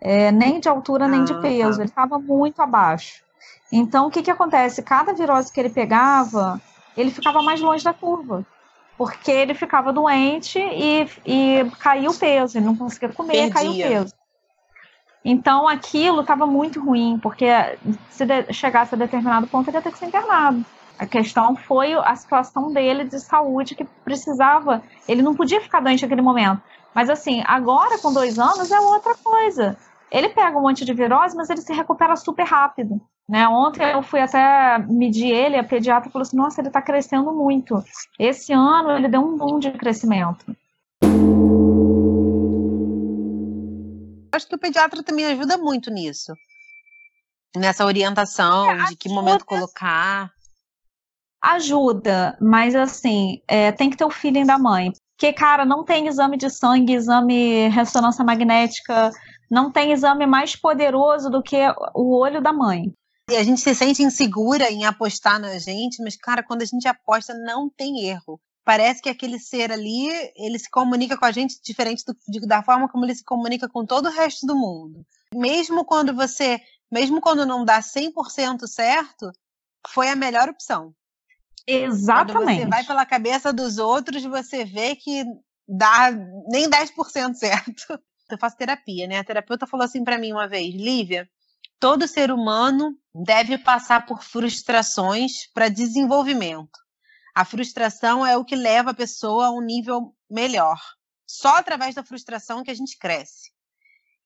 é, 0.00 0.30
nem 0.32 0.60
de 0.60 0.68
altura 0.68 1.06
nem 1.06 1.22
ah, 1.22 1.24
de 1.24 1.40
peso, 1.40 1.76
tá. 1.76 1.82
ele 1.82 1.90
estava 1.90 2.18
muito 2.18 2.60
abaixo. 2.60 3.22
Então 3.72 4.06
o 4.06 4.10
que 4.10 4.22
que 4.22 4.30
acontece? 4.30 4.82
Cada 4.82 5.12
virose 5.12 5.52
que 5.52 5.60
ele 5.60 5.70
pegava, 5.70 6.60
ele 6.96 7.10
ficava 7.10 7.42
mais 7.42 7.60
longe 7.60 7.84
da 7.84 7.94
curva, 7.94 8.44
porque 8.98 9.30
ele 9.30 9.54
ficava 9.54 9.92
doente 9.92 10.58
e, 10.58 11.06
e 11.24 11.70
caiu 11.78 12.10
o 12.10 12.18
peso, 12.18 12.58
ele 12.58 12.66
não 12.66 12.76
conseguia 12.76 13.10
comer, 13.10 13.32
Perdia. 13.32 13.52
caiu 13.54 13.70
o 13.70 13.76
peso. 13.76 14.19
Então 15.24 15.68
aquilo 15.68 16.22
estava 16.22 16.46
muito 16.46 16.80
ruim, 16.80 17.18
porque 17.22 17.46
se 18.08 18.24
chegasse 18.52 18.94
a 18.94 18.98
determinado 18.98 19.46
ponto 19.46 19.68
ele 19.68 19.76
ia 19.76 19.82
ter 19.82 19.92
que 19.92 19.98
ser 19.98 20.06
internado. 20.06 20.64
A 20.98 21.06
questão 21.06 21.56
foi 21.56 21.94
a 21.94 22.14
situação 22.14 22.72
dele 22.72 23.04
de 23.04 23.18
saúde 23.20 23.74
que 23.74 23.84
precisava. 24.04 24.82
Ele 25.08 25.22
não 25.22 25.34
podia 25.34 25.60
ficar 25.60 25.80
doente 25.80 26.02
naquele 26.02 26.20
momento. 26.20 26.62
Mas 26.94 27.08
assim, 27.08 27.42
agora 27.46 27.98
com 27.98 28.12
dois 28.12 28.38
anos 28.38 28.70
é 28.70 28.78
outra 28.78 29.14
coisa. 29.14 29.76
Ele 30.10 30.28
pega 30.28 30.58
um 30.58 30.62
monte 30.62 30.84
de 30.84 30.92
virose, 30.92 31.36
mas 31.36 31.48
ele 31.48 31.60
se 31.62 31.72
recupera 31.72 32.16
super 32.16 32.44
rápido. 32.44 33.00
Né? 33.28 33.46
Ontem 33.46 33.92
eu 33.92 34.02
fui 34.02 34.20
até 34.20 34.76
medir 34.88 35.30
ele, 35.32 35.56
a 35.56 35.62
pediatra 35.62 36.10
falou 36.10 36.22
assim: 36.22 36.36
nossa, 36.36 36.60
ele 36.60 36.68
está 36.68 36.82
crescendo 36.82 37.32
muito. 37.32 37.80
Esse 38.18 38.52
ano 38.52 38.90
ele 38.90 39.08
deu 39.08 39.20
um 39.20 39.36
boom 39.36 39.60
de 39.60 39.70
crescimento. 39.70 40.44
Acho 44.40 44.48
que 44.48 44.54
o 44.54 44.58
pediatra 44.58 45.02
também 45.02 45.26
ajuda 45.26 45.58
muito 45.58 45.90
nisso. 45.90 46.32
Nessa 47.54 47.84
orientação 47.84 48.70
é, 48.70 48.84
de 48.86 48.96
que 48.96 49.08
momento 49.08 49.44
colocar. 49.44 50.30
Ajuda, 51.42 52.36
mas 52.40 52.74
assim, 52.74 53.42
é, 53.46 53.72
tem 53.72 53.90
que 53.90 53.96
ter 53.96 54.04
o 54.04 54.10
feeling 54.10 54.44
da 54.44 54.58
mãe. 54.58 54.92
Porque, 55.16 55.32
cara, 55.32 55.64
não 55.64 55.84
tem 55.84 56.06
exame 56.06 56.38
de 56.38 56.48
sangue, 56.48 56.94
exame 56.94 57.68
ressonância 57.68 58.24
magnética, 58.24 59.10
não 59.50 59.70
tem 59.70 59.92
exame 59.92 60.26
mais 60.26 60.56
poderoso 60.56 61.28
do 61.28 61.42
que 61.42 61.56
o 61.94 62.16
olho 62.16 62.40
da 62.40 62.52
mãe. 62.52 62.92
E 63.30 63.36
a 63.36 63.42
gente 63.42 63.60
se 63.60 63.74
sente 63.74 64.02
insegura 64.02 64.70
em 64.70 64.84
apostar 64.86 65.38
na 65.38 65.58
gente, 65.58 66.02
mas, 66.02 66.16
cara, 66.16 66.42
quando 66.42 66.62
a 66.62 66.64
gente 66.64 66.88
aposta, 66.88 67.34
não 67.34 67.68
tem 67.68 68.06
erro 68.06 68.40
parece 68.64 69.00
que 69.02 69.08
aquele 69.08 69.38
ser 69.38 69.72
ali, 69.72 70.08
ele 70.36 70.58
se 70.58 70.70
comunica 70.70 71.16
com 71.16 71.24
a 71.24 71.32
gente 71.32 71.60
diferente 71.62 72.04
do, 72.04 72.16
de, 72.28 72.40
da 72.46 72.62
forma 72.62 72.88
como 72.88 73.04
ele 73.04 73.14
se 73.14 73.24
comunica 73.24 73.68
com 73.68 73.84
todo 73.84 74.06
o 74.06 74.12
resto 74.12 74.46
do 74.46 74.56
mundo. 74.56 75.04
Mesmo 75.34 75.84
quando 75.84 76.14
você 76.14 76.60
mesmo 76.90 77.20
quando 77.20 77.46
não 77.46 77.64
dá 77.64 77.80
100% 77.80 78.66
certo, 78.66 79.30
foi 79.88 80.08
a 80.08 80.16
melhor 80.16 80.48
opção. 80.48 80.92
Exatamente. 81.66 82.32
Quando 82.32 82.56
você 82.56 82.66
vai 82.66 82.84
pela 82.84 83.06
cabeça 83.06 83.52
dos 83.52 83.78
outros, 83.78 84.24
você 84.24 84.64
vê 84.64 84.96
que 84.96 85.24
dá 85.68 86.10
nem 86.48 86.68
10% 86.68 87.34
certo. 87.34 88.00
Eu 88.28 88.38
faço 88.38 88.56
terapia, 88.56 89.06
né? 89.06 89.18
A 89.18 89.24
terapeuta 89.24 89.66
falou 89.66 89.84
assim 89.84 90.02
para 90.02 90.18
mim 90.18 90.32
uma 90.32 90.48
vez, 90.48 90.74
Lívia, 90.74 91.28
todo 91.78 92.08
ser 92.08 92.30
humano 92.30 92.96
deve 93.14 93.58
passar 93.58 94.06
por 94.06 94.22
frustrações 94.22 95.50
para 95.52 95.68
desenvolvimento. 95.68 96.78
A 97.40 97.44
frustração 97.46 98.26
é 98.26 98.36
o 98.36 98.44
que 98.44 98.54
leva 98.54 98.90
a 98.90 98.94
pessoa 98.94 99.46
a 99.46 99.50
um 99.50 99.62
nível 99.62 100.14
melhor. 100.30 100.78
Só 101.26 101.56
através 101.56 101.94
da 101.94 102.04
frustração 102.04 102.62
que 102.62 102.70
a 102.70 102.74
gente 102.74 102.98
cresce. 102.98 103.50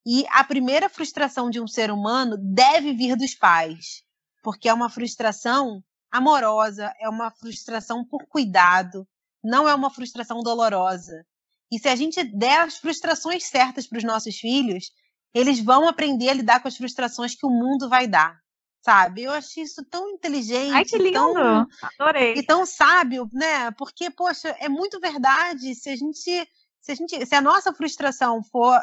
E 0.05 0.27
a 0.31 0.43
primeira 0.43 0.89
frustração 0.89 1.49
de 1.49 1.61
um 1.61 1.67
ser 1.69 1.93
humano 1.93 2.37
deve 2.37 2.93
vir 2.93 3.15
dos 3.15 3.33
pais, 3.37 4.03
porque 4.43 4.69
é 4.69 4.75
uma 4.75 4.91
frustração 4.91 5.81
amorosa, 6.11 6.93
é 7.01 7.09
uma 7.09 7.31
frustração 7.31 8.05
por 8.05 8.27
cuidado, 8.27 9.07
não 9.45 9.69
é 9.69 9.75
uma 9.77 9.91
frustração 9.91 10.41
dolorosa. 10.41 11.25
E 11.71 11.79
se 11.79 11.89
a 11.89 11.95
gente 11.95 12.21
der 12.25 12.63
as 12.63 12.79
frustrações 12.79 13.45
certas 13.45 13.87
para 13.87 13.99
os 13.99 14.05
nossos 14.05 14.39
filhos, 14.39 14.91
eles 15.33 15.61
vão 15.61 15.87
aprender 15.87 16.31
a 16.31 16.35
lidar 16.35 16.61
com 16.61 16.67
as 16.67 16.77
frustrações 16.77 17.37
que 17.37 17.47
o 17.47 17.51
mundo 17.51 17.89
vai 17.89 18.09
dar. 18.09 18.44
Sabe? 18.85 19.23
Eu 19.23 19.33
achei 19.33 19.63
isso 19.63 19.83
tão 19.87 20.11
inteligente. 20.11 20.75
Ai, 20.75 20.85
que 20.85 20.99
lindo! 20.99 21.15
Tão, 21.15 21.67
Adorei. 21.99 22.35
E 22.35 22.43
tão 22.43 22.67
sábio, 22.67 23.27
né? 23.33 23.71
Porque, 23.79 24.11
poxa, 24.11 24.55
é 24.61 24.69
muito 24.69 25.01
verdade. 25.01 25.75
Se 25.75 25.89
a 25.89 25.97
gente. 25.97 26.47
Se 26.83 26.93
a, 26.93 26.95
gente, 26.95 27.25
se 27.25 27.35
a 27.35 27.41
nossa 27.41 27.73
frustração 27.73 28.43
for, 28.43 28.79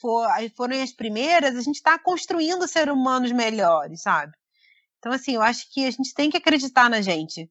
for 0.00 0.28
forem 0.56 0.80
as 0.82 0.92
primeiras, 0.92 1.56
a 1.56 1.60
gente 1.62 1.74
está 1.74 1.98
construindo 1.98 2.68
ser 2.68 2.88
humanos 2.88 3.32
melhores, 3.32 4.02
sabe? 4.02 4.32
Então, 5.00 5.10
assim, 5.10 5.34
eu 5.34 5.42
acho 5.42 5.68
que 5.72 5.84
a 5.84 5.90
gente 5.90 6.14
tem 6.14 6.30
que 6.30 6.36
acreditar 6.36 6.88
na 6.88 7.00
gente 7.00 7.50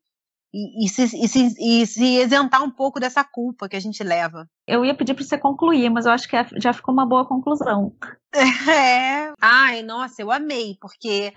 e, 0.54 0.86
e, 0.86 0.90
se, 0.90 1.04
e, 1.04 1.28
se, 1.28 1.56
e 1.60 1.86
se 1.86 2.06
isentar 2.22 2.64
um 2.64 2.72
pouco 2.72 2.98
dessa 2.98 3.26
culpa 3.26 3.68
que 3.68 3.76
a 3.76 3.80
gente 3.80 4.02
leva. 4.04 4.50
Eu 4.66 4.86
ia 4.86 4.96
pedir 4.96 5.14
para 5.16 5.24
você 5.26 5.38
concluir, 5.38 5.90
mas 5.90 6.06
eu 6.06 6.14
acho 6.14 6.30
que 6.30 6.38
é, 6.38 6.48
já 6.56 6.72
ficou 6.72 6.94
uma 6.94 7.06
boa 7.06 7.26
conclusão. 7.26 7.94
É. 8.68 9.32
Ai, 9.40 9.84
nossa, 9.84 10.20
eu 10.20 10.32
amei, 10.32 10.76
porque 10.82 11.32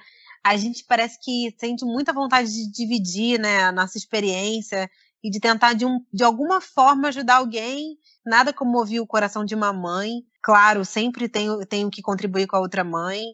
a 0.50 0.56
gente 0.56 0.84
parece 0.84 1.18
que 1.22 1.54
sente 1.58 1.84
muita 1.84 2.12
vontade 2.12 2.50
de 2.50 2.70
dividir 2.70 3.38
né, 3.38 3.64
a 3.64 3.72
nossa 3.72 3.98
experiência 3.98 4.88
e 5.22 5.30
de 5.30 5.40
tentar, 5.40 5.72
de, 5.72 5.84
um, 5.84 6.04
de 6.12 6.22
alguma 6.22 6.60
forma, 6.60 7.08
ajudar 7.08 7.36
alguém. 7.36 7.98
Nada 8.24 8.52
como 8.52 8.78
ouvir 8.78 9.00
o 9.00 9.06
coração 9.06 9.44
de 9.44 9.54
uma 9.54 9.72
mãe. 9.72 10.22
Claro, 10.42 10.84
sempre 10.84 11.28
tenho, 11.28 11.64
tenho 11.66 11.90
que 11.90 12.02
contribuir 12.02 12.46
com 12.46 12.56
a 12.56 12.60
outra 12.60 12.84
mãe, 12.84 13.24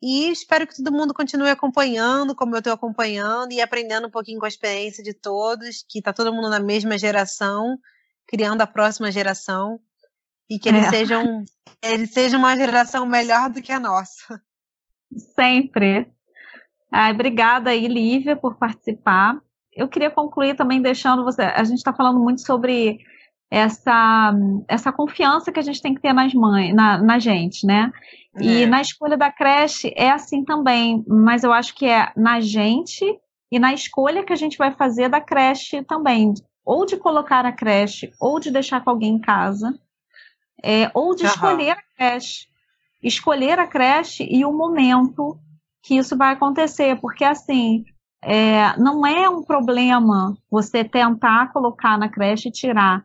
e 0.00 0.30
espero 0.30 0.66
que 0.66 0.76
todo 0.76 0.92
mundo 0.92 1.12
continue 1.12 1.50
acompanhando, 1.50 2.34
como 2.34 2.54
eu 2.54 2.60
estou 2.60 2.72
acompanhando, 2.72 3.52
e 3.52 3.60
aprendendo 3.60 4.06
um 4.06 4.10
pouquinho 4.10 4.38
com 4.38 4.44
a 4.44 4.48
experiência 4.48 5.02
de 5.02 5.12
todos, 5.12 5.84
que 5.88 5.98
está 5.98 6.12
todo 6.12 6.32
mundo 6.32 6.48
na 6.48 6.60
mesma 6.60 6.96
geração, 6.96 7.76
criando 8.26 8.60
a 8.60 8.66
próxima 8.66 9.10
geração, 9.10 9.80
e 10.48 10.58
que 10.58 10.68
eles 10.68 10.86
é. 10.86 10.90
sejam 10.90 11.44
eles 11.82 12.12
sejam 12.12 12.38
uma 12.38 12.56
geração 12.56 13.06
melhor 13.06 13.50
do 13.50 13.60
que 13.60 13.72
a 13.72 13.80
nossa. 13.80 14.40
Sempre. 15.34 16.12
Ai, 16.90 17.12
obrigada 17.12 17.70
aí, 17.70 17.86
Lívia, 17.86 18.36
por 18.36 18.56
participar. 18.56 19.38
Eu 19.74 19.88
queria 19.88 20.10
concluir 20.10 20.56
também 20.56 20.80
deixando 20.80 21.24
você. 21.24 21.42
A 21.42 21.62
gente 21.64 21.78
está 21.78 21.92
falando 21.92 22.18
muito 22.18 22.40
sobre 22.44 22.98
essa, 23.50 24.34
essa 24.66 24.92
confiança 24.92 25.52
que 25.52 25.58
a 25.58 25.62
gente 25.62 25.80
tem 25.80 25.94
que 25.94 26.00
ter 26.00 26.12
nas 26.12 26.34
mães, 26.34 26.74
na, 26.74 26.98
na 26.98 27.18
gente, 27.18 27.66
né? 27.66 27.92
E 28.40 28.62
é. 28.62 28.66
na 28.66 28.80
escolha 28.80 29.16
da 29.16 29.30
creche 29.30 29.92
é 29.96 30.10
assim 30.10 30.44
também, 30.44 31.04
mas 31.06 31.44
eu 31.44 31.52
acho 31.52 31.74
que 31.74 31.86
é 31.86 32.12
na 32.16 32.40
gente 32.40 33.04
e 33.50 33.58
na 33.58 33.72
escolha 33.72 34.24
que 34.24 34.32
a 34.32 34.36
gente 34.36 34.58
vai 34.58 34.72
fazer 34.72 35.08
da 35.08 35.20
creche 35.20 35.82
também. 35.82 36.34
Ou 36.64 36.84
de 36.84 36.98
colocar 36.98 37.46
a 37.46 37.52
creche, 37.52 38.12
ou 38.20 38.38
de 38.38 38.50
deixar 38.50 38.84
com 38.84 38.90
alguém 38.90 39.14
em 39.14 39.20
casa, 39.20 39.72
é, 40.62 40.90
ou 40.92 41.14
de 41.14 41.24
escolher 41.24 41.70
a 41.70 41.82
creche. 41.96 42.46
Escolher 43.02 43.58
a 43.58 43.66
creche 43.66 44.26
e 44.28 44.44
o 44.44 44.52
momento 44.52 45.38
que 45.88 45.96
isso 45.96 46.16
vai 46.16 46.34
acontecer, 46.34 47.00
porque 47.00 47.24
assim, 47.24 47.84
é, 48.22 48.76
não 48.78 49.06
é 49.06 49.28
um 49.28 49.42
problema 49.42 50.36
você 50.50 50.84
tentar 50.84 51.52
colocar 51.52 51.98
na 51.98 52.08
creche 52.08 52.48
e 52.48 52.52
tirar. 52.52 53.04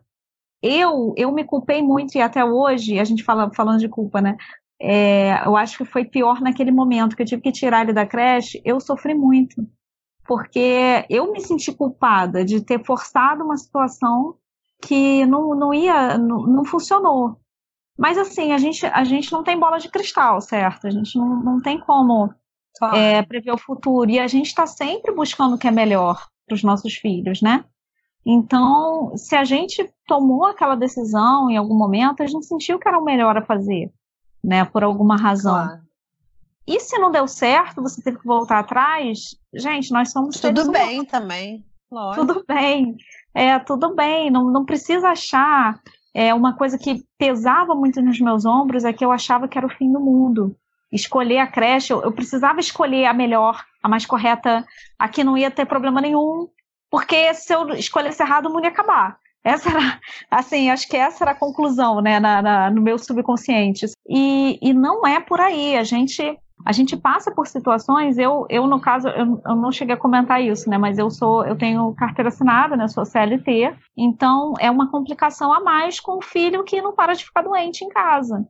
Eu, 0.62 1.14
eu 1.16 1.32
me 1.32 1.44
culpei 1.44 1.82
muito, 1.82 2.16
e 2.16 2.20
até 2.20 2.44
hoje, 2.44 2.98
a 2.98 3.04
gente 3.04 3.22
fala 3.22 3.50
falando 3.54 3.80
de 3.80 3.88
culpa, 3.88 4.20
né? 4.20 4.36
é, 4.80 5.46
eu 5.46 5.56
acho 5.56 5.78
que 5.78 5.84
foi 5.84 6.04
pior 6.04 6.40
naquele 6.40 6.70
momento 6.70 7.16
que 7.16 7.22
eu 7.22 7.26
tive 7.26 7.42
que 7.42 7.52
tirar 7.52 7.82
ele 7.82 7.92
da 7.92 8.06
creche, 8.06 8.60
eu 8.64 8.80
sofri 8.80 9.14
muito. 9.14 9.66
Porque 10.26 11.04
eu 11.08 11.32
me 11.32 11.40
senti 11.40 11.72
culpada 11.72 12.44
de 12.44 12.60
ter 12.60 12.84
forçado 12.84 13.44
uma 13.44 13.56
situação 13.56 14.36
que 14.82 15.24
não, 15.26 15.54
não 15.54 15.72
ia, 15.72 16.18
não, 16.18 16.46
não 16.46 16.64
funcionou. 16.64 17.38
Mas 17.96 18.18
assim, 18.18 18.52
a 18.52 18.58
gente, 18.58 18.84
a 18.86 19.04
gente 19.04 19.30
não 19.32 19.42
tem 19.42 19.58
bola 19.58 19.78
de 19.78 19.90
cristal, 19.90 20.40
certo? 20.40 20.86
A 20.86 20.90
gente 20.90 21.16
não, 21.16 21.42
não 21.42 21.60
tem 21.60 21.78
como 21.78 22.34
claro. 22.78 22.96
é, 22.96 23.22
prever 23.22 23.52
o 23.52 23.58
futuro. 23.58 24.10
E 24.10 24.18
a 24.18 24.26
gente 24.26 24.46
está 24.46 24.66
sempre 24.66 25.12
buscando 25.12 25.54
o 25.54 25.58
que 25.58 25.68
é 25.68 25.70
melhor 25.70 26.26
para 26.46 26.54
os 26.54 26.62
nossos 26.62 26.94
filhos, 26.94 27.40
né? 27.42 27.64
Então, 28.26 29.16
se 29.16 29.36
a 29.36 29.44
gente 29.44 29.90
tomou 30.06 30.46
aquela 30.46 30.74
decisão 30.74 31.50
em 31.50 31.56
algum 31.56 31.76
momento, 31.76 32.22
a 32.22 32.26
gente 32.26 32.46
sentiu 32.46 32.78
que 32.78 32.88
era 32.88 32.98
o 32.98 33.04
melhor 33.04 33.36
a 33.36 33.44
fazer 33.44 33.92
né? 34.44 34.64
Por 34.64 34.84
alguma 34.84 35.16
razão. 35.16 35.54
Claro. 35.54 35.82
E 36.66 36.80
se 36.80 36.98
não 36.98 37.10
deu 37.10 37.26
certo, 37.26 37.82
você 37.82 38.02
teve 38.02 38.18
que 38.18 38.26
voltar 38.26 38.58
atrás, 38.60 39.36
gente, 39.54 39.90
nós 39.90 40.10
somos 40.10 40.38
Tudo 40.40 40.70
bem 40.70 40.94
humanos. 40.94 41.10
também. 41.10 41.64
Lógico. 41.90 42.26
Tudo 42.26 42.44
bem. 42.46 42.96
É, 43.34 43.58
tudo 43.58 43.94
bem. 43.94 44.30
Não, 44.30 44.50
não 44.50 44.64
precisa 44.64 45.08
achar. 45.08 45.78
É, 46.14 46.32
uma 46.32 46.56
coisa 46.56 46.78
que 46.78 47.04
pesava 47.18 47.74
muito 47.74 48.00
nos 48.00 48.20
meus 48.20 48.44
ombros 48.44 48.84
é 48.84 48.92
que 48.92 49.04
eu 49.04 49.10
achava 49.10 49.48
que 49.48 49.58
era 49.58 49.66
o 49.66 49.70
fim 49.76 49.92
do 49.92 50.00
mundo. 50.00 50.56
Escolher 50.94 51.38
a 51.38 51.46
creche, 51.46 51.92
eu, 51.92 52.02
eu 52.02 52.12
precisava 52.12 52.60
escolher 52.60 53.06
a 53.06 53.12
melhor, 53.12 53.64
a 53.82 53.88
mais 53.88 54.06
correta. 54.06 54.64
Aqui 54.98 55.24
não 55.24 55.36
ia 55.36 55.50
ter 55.50 55.66
problema 55.66 56.00
nenhum, 56.00 56.48
porque 56.88 57.34
se 57.34 57.52
eu 57.52 57.68
escolhesse 57.70 58.22
errado, 58.22 58.46
o 58.46 58.52
mundo 58.52 58.64
ia 58.64 58.70
acabar. 58.70 59.18
Essa 59.42 59.68
era, 59.68 60.00
assim, 60.30 60.70
acho 60.70 60.88
que 60.88 60.96
essa 60.96 61.24
era 61.24 61.32
a 61.32 61.38
conclusão, 61.38 62.00
né, 62.00 62.20
na, 62.20 62.40
na, 62.40 62.70
no 62.70 62.80
meu 62.80 62.98
subconsciente. 62.98 63.86
E, 64.08 64.58
e 64.62 64.72
não 64.72 65.06
é 65.06 65.18
por 65.18 65.40
aí. 65.40 65.76
A 65.76 65.82
gente, 65.82 66.22
a 66.64 66.72
gente 66.72 66.96
passa 66.96 67.30
por 67.30 67.46
situações. 67.46 68.16
Eu, 68.16 68.46
eu 68.48 68.66
no 68.66 68.80
caso, 68.80 69.08
eu, 69.08 69.42
eu 69.44 69.56
não 69.56 69.72
cheguei 69.72 69.94
a 69.94 69.98
comentar 69.98 70.40
isso, 70.40 70.70
né, 70.70 70.78
mas 70.78 70.96
eu 70.96 71.10
sou, 71.10 71.44
eu 71.44 71.56
tenho 71.56 71.92
carteira 71.94 72.28
assinada, 72.28 72.76
né, 72.76 72.88
sou 72.88 73.04
CLT. 73.04 73.74
Então 73.96 74.54
é 74.58 74.70
uma 74.70 74.90
complicação 74.90 75.52
a 75.52 75.60
mais 75.60 76.00
com 76.00 76.18
o 76.18 76.22
filho 76.22 76.64
que 76.64 76.80
não 76.80 76.94
para 76.94 77.14
de 77.14 77.24
ficar 77.24 77.42
doente 77.42 77.84
em 77.84 77.88
casa. 77.88 78.46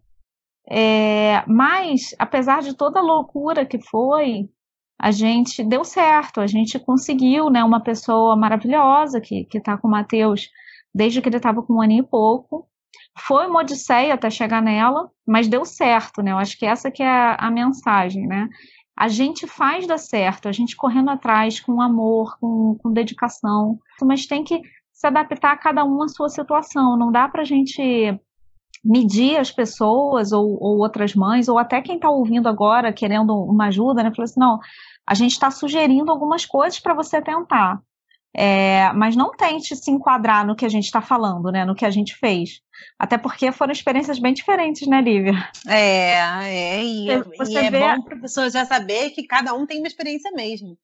É, 0.71 1.45
mas, 1.47 2.15
apesar 2.19 2.63
de 2.63 2.75
toda 2.75 2.99
a 2.99 3.03
loucura 3.03 3.67
que 3.67 3.79
foi, 3.79 4.49
a 4.99 5.11
gente 5.11 5.63
deu 5.63 5.85
certo, 5.85 6.41
a 6.41 6.47
gente 6.47 6.79
conseguiu, 6.79 7.51
né, 7.51 7.63
uma 7.63 7.81
pessoa 7.81 8.37
maravilhosa 8.37 9.21
que 9.21 9.47
está 9.53 9.77
com 9.77 9.89
o 9.89 9.91
Matheus 9.91 10.49
desde 10.95 11.21
que 11.21 11.29
ele 11.29 11.37
estava 11.37 11.63
com 11.63 11.75
um 11.75 11.83
ano 11.83 11.93
e 11.93 12.03
pouco. 12.03 12.69
Foi 13.19 13.47
uma 13.47 13.61
odisseia 13.61 14.15
até 14.15 14.31
chegar 14.31 14.63
nela, 14.63 15.11
mas 15.27 15.49
deu 15.49 15.65
certo, 15.65 16.23
né? 16.23 16.33
Eu 16.33 16.39
acho 16.39 16.59
que 16.59 16.65
essa 16.67 16.91
que 16.91 17.03
é 17.03 17.09
a, 17.09 17.35
a 17.35 17.51
mensagem, 17.51 18.27
né? 18.27 18.49
A 18.97 19.09
gente 19.09 19.47
faz 19.47 19.87
dar 19.87 19.99
certo, 19.99 20.49
a 20.49 20.53
gente 20.53 20.77
correndo 20.77 21.11
atrás 21.11 21.59
com 21.61 21.81
amor, 21.81 22.39
com, 22.39 22.77
com 22.81 22.93
dedicação, 22.93 23.79
mas 24.03 24.27
tem 24.27 24.45
que 24.45 24.63
se 24.93 25.07
adaptar 25.07 25.53
a 25.53 25.57
cada 25.57 25.85
um 25.85 26.03
à 26.03 26.09
sua 26.09 26.29
situação. 26.29 26.97
Não 26.97 27.11
dá 27.11 27.29
para 27.29 27.43
a 27.43 27.45
gente 27.45 28.19
medir 28.85 29.39
as 29.39 29.51
pessoas 29.51 30.33
ou, 30.33 30.59
ou, 30.61 30.79
outras 30.79 31.15
mães, 31.15 31.49
ou 31.49 31.59
até 31.59 31.81
quem 31.81 31.97
está 31.97 32.11
ouvindo 32.11 32.49
agora 32.49 32.93
querendo 32.93 33.35
uma 33.35 33.69
ajuda, 33.69 34.03
né? 34.03 34.13
Falar 34.15 34.25
assim, 34.25 34.41
não, 34.41 34.59
a 35.07 35.15
gente 35.15 35.33
está 35.33 35.51
sugerindo 35.51 36.11
algumas 36.11 36.45
coisas 36.45 36.79
para 36.79 36.93
você 36.93 37.23
tentar. 37.23 37.81
É, 38.37 38.93
mas 38.95 39.15
não 39.15 39.31
tente 39.31 39.77
se 39.77 39.91
enquadrar 39.93 40.45
no 40.45 40.57
que 40.57 40.67
a 40.67 40.69
gente 40.69 40.85
está 40.85 41.01
falando, 41.01 41.53
né? 41.53 41.65
No 41.65 41.75
que 41.75 41.85
a 41.85 41.91
gente 41.91 42.17
fez. 42.17 42.61
Até 42.99 43.17
porque 43.17 43.53
foram 43.53 43.73
experiências 43.73 44.19
bem 44.19 44.35
diferentes, 44.35 44.89
né, 44.89 45.01
Lívia? 45.01 45.49
É, 45.69 46.19
é, 46.43 46.85
e, 46.85 47.07
Você 47.39 47.53
e 47.53 47.57
é 47.57 47.71
vê... 47.71 47.79
bom 47.79 48.03
para 48.03 48.17
a 48.17 48.21
pessoa 48.21 48.51
já 48.51 48.65
saber 48.65 49.11
que 49.11 49.23
cada 49.23 49.55
um 49.55 49.65
tem 49.65 49.79
uma 49.79 49.87
experiência 49.87 50.33
mesmo. 50.33 50.77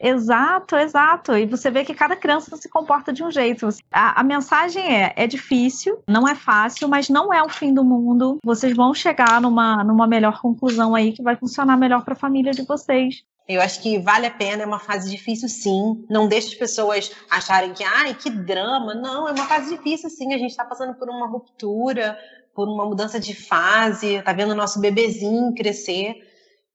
Exato, 0.00 0.76
exato. 0.76 1.36
E 1.36 1.44
você 1.44 1.70
vê 1.70 1.84
que 1.84 1.94
cada 1.94 2.16
criança 2.16 2.56
se 2.56 2.70
comporta 2.70 3.12
de 3.12 3.22
um 3.22 3.30
jeito. 3.30 3.68
A, 3.92 4.20
a, 4.20 4.24
mensagem 4.24 4.82
é: 4.82 5.12
é 5.14 5.26
difícil, 5.26 6.02
não 6.08 6.26
é 6.26 6.34
fácil, 6.34 6.88
mas 6.88 7.10
não 7.10 7.32
é 7.32 7.42
o 7.42 7.50
fim 7.50 7.74
do 7.74 7.84
mundo. 7.84 8.38
Vocês 8.42 8.74
vão 8.74 8.94
chegar 8.94 9.40
numa, 9.42 9.84
numa 9.84 10.06
melhor 10.06 10.40
conclusão 10.40 10.94
aí 10.94 11.12
que 11.12 11.22
vai 11.22 11.36
funcionar 11.36 11.76
melhor 11.76 12.02
para 12.02 12.14
a 12.14 12.16
família 12.16 12.52
de 12.52 12.62
vocês. 12.62 13.22
Eu 13.46 13.60
acho 13.60 13.82
que 13.82 13.98
vale 13.98 14.26
a 14.26 14.30
pena, 14.30 14.62
é 14.62 14.66
uma 14.66 14.78
fase 14.78 15.10
difícil 15.10 15.48
sim. 15.48 16.04
Não 16.08 16.28
deixe 16.28 16.48
as 16.48 16.54
pessoas 16.54 17.10
acharem 17.28 17.74
que, 17.74 17.84
ai, 17.84 18.14
que 18.14 18.30
drama. 18.30 18.94
Não, 18.94 19.28
é 19.28 19.32
uma 19.32 19.46
fase 19.46 19.76
difícil 19.76 20.08
sim. 20.08 20.32
A 20.32 20.38
gente 20.38 20.52
está 20.52 20.64
passando 20.64 20.94
por 20.94 21.10
uma 21.10 21.26
ruptura, 21.26 22.16
por 22.54 22.68
uma 22.68 22.86
mudança 22.86 23.18
de 23.18 23.34
fase, 23.34 24.22
tá 24.22 24.32
vendo 24.32 24.52
o 24.52 24.54
nosso 24.54 24.80
bebezinho 24.80 25.54
crescer. 25.54 26.29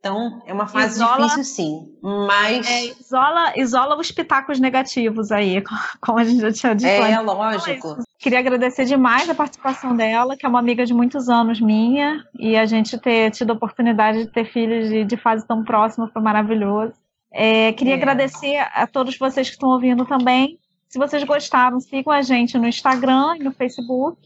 Então, 0.06 0.40
é 0.46 0.54
uma 0.54 0.68
fase 0.68 0.98
isola, 0.98 1.26
difícil, 1.26 1.44
sim. 1.44 1.98
Mas. 2.00 2.70
É, 2.70 2.86
isola, 2.86 3.54
isola 3.58 4.00
os 4.00 4.12
pitacos 4.12 4.60
negativos 4.60 5.32
aí, 5.32 5.64
como 6.00 6.20
a 6.20 6.24
gente 6.24 6.42
já 6.42 6.52
tinha 6.52 6.76
dito. 6.76 6.88
É, 6.88 7.20
lógico. 7.20 7.98
Queria 8.20 8.38
agradecer 8.38 8.86
demais 8.86 9.28
a 9.28 9.34
participação 9.34 9.96
dela, 9.96 10.38
que 10.38 10.46
é 10.46 10.50
uma 10.50 10.60
amiga 10.60 10.86
de 10.86 10.94
muitos 10.94 11.28
anos 11.28 11.60
minha, 11.60 12.24
e 12.38 12.56
a 12.56 12.68
gente 12.68 13.00
ter 13.00 13.32
tido 13.32 13.50
a 13.50 13.54
oportunidade 13.54 14.26
de 14.26 14.32
ter 14.32 14.46
filhos 14.46 14.90
de, 14.90 15.06
de 15.06 15.18
fase 15.18 15.44
tão 15.48 15.64
próxima 15.64 16.08
foi 16.14 16.22
maravilhoso. 16.22 16.94
É, 17.34 17.74
queria 17.74 17.96
é. 17.96 17.98
agradecer 17.98 18.58
a 18.58 18.86
todos 18.86 19.18
vocês 19.18 19.48
que 19.48 19.56
estão 19.56 19.70
ouvindo 19.70 20.06
também. 20.06 20.60
Se 20.88 21.00
vocês 21.00 21.24
gostaram, 21.24 21.80
sigam 21.80 22.14
a 22.14 22.22
gente 22.22 22.60
no 22.60 22.68
Instagram 22.68 23.38
e 23.40 23.44
no 23.44 23.52
Facebook. 23.52 24.22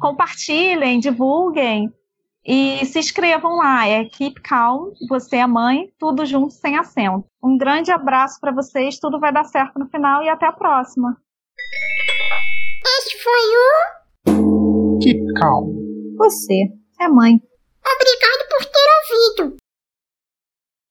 Compartilhem, 0.00 1.00
divulguem. 1.00 1.92
E 2.44 2.84
se 2.86 2.98
inscrevam 2.98 3.56
lá, 3.56 3.86
é 3.86 4.04
Keep 4.04 4.40
Calm, 4.40 4.92
você 5.08 5.36
é 5.36 5.46
mãe, 5.46 5.92
tudo 5.98 6.24
junto 6.24 6.54
sem 6.54 6.78
acento. 6.78 7.26
Um 7.42 7.58
grande 7.58 7.92
abraço 7.92 8.40
para 8.40 8.52
vocês, 8.52 8.98
tudo 8.98 9.20
vai 9.20 9.32
dar 9.32 9.44
certo 9.44 9.78
no 9.78 9.88
final 9.88 10.22
e 10.22 10.28
até 10.28 10.46
a 10.46 10.52
próxima. 10.52 11.16
Este 12.98 13.22
foi 13.22 14.34
o 14.34 14.98
Keep 15.02 15.34
Calm. 15.34 15.74
Você 16.16 16.72
é 16.98 17.08
mãe. 17.08 17.40
Obrigado 17.84 18.48
por 18.48 18.64
ter 18.64 19.44
ouvido. 19.44 19.59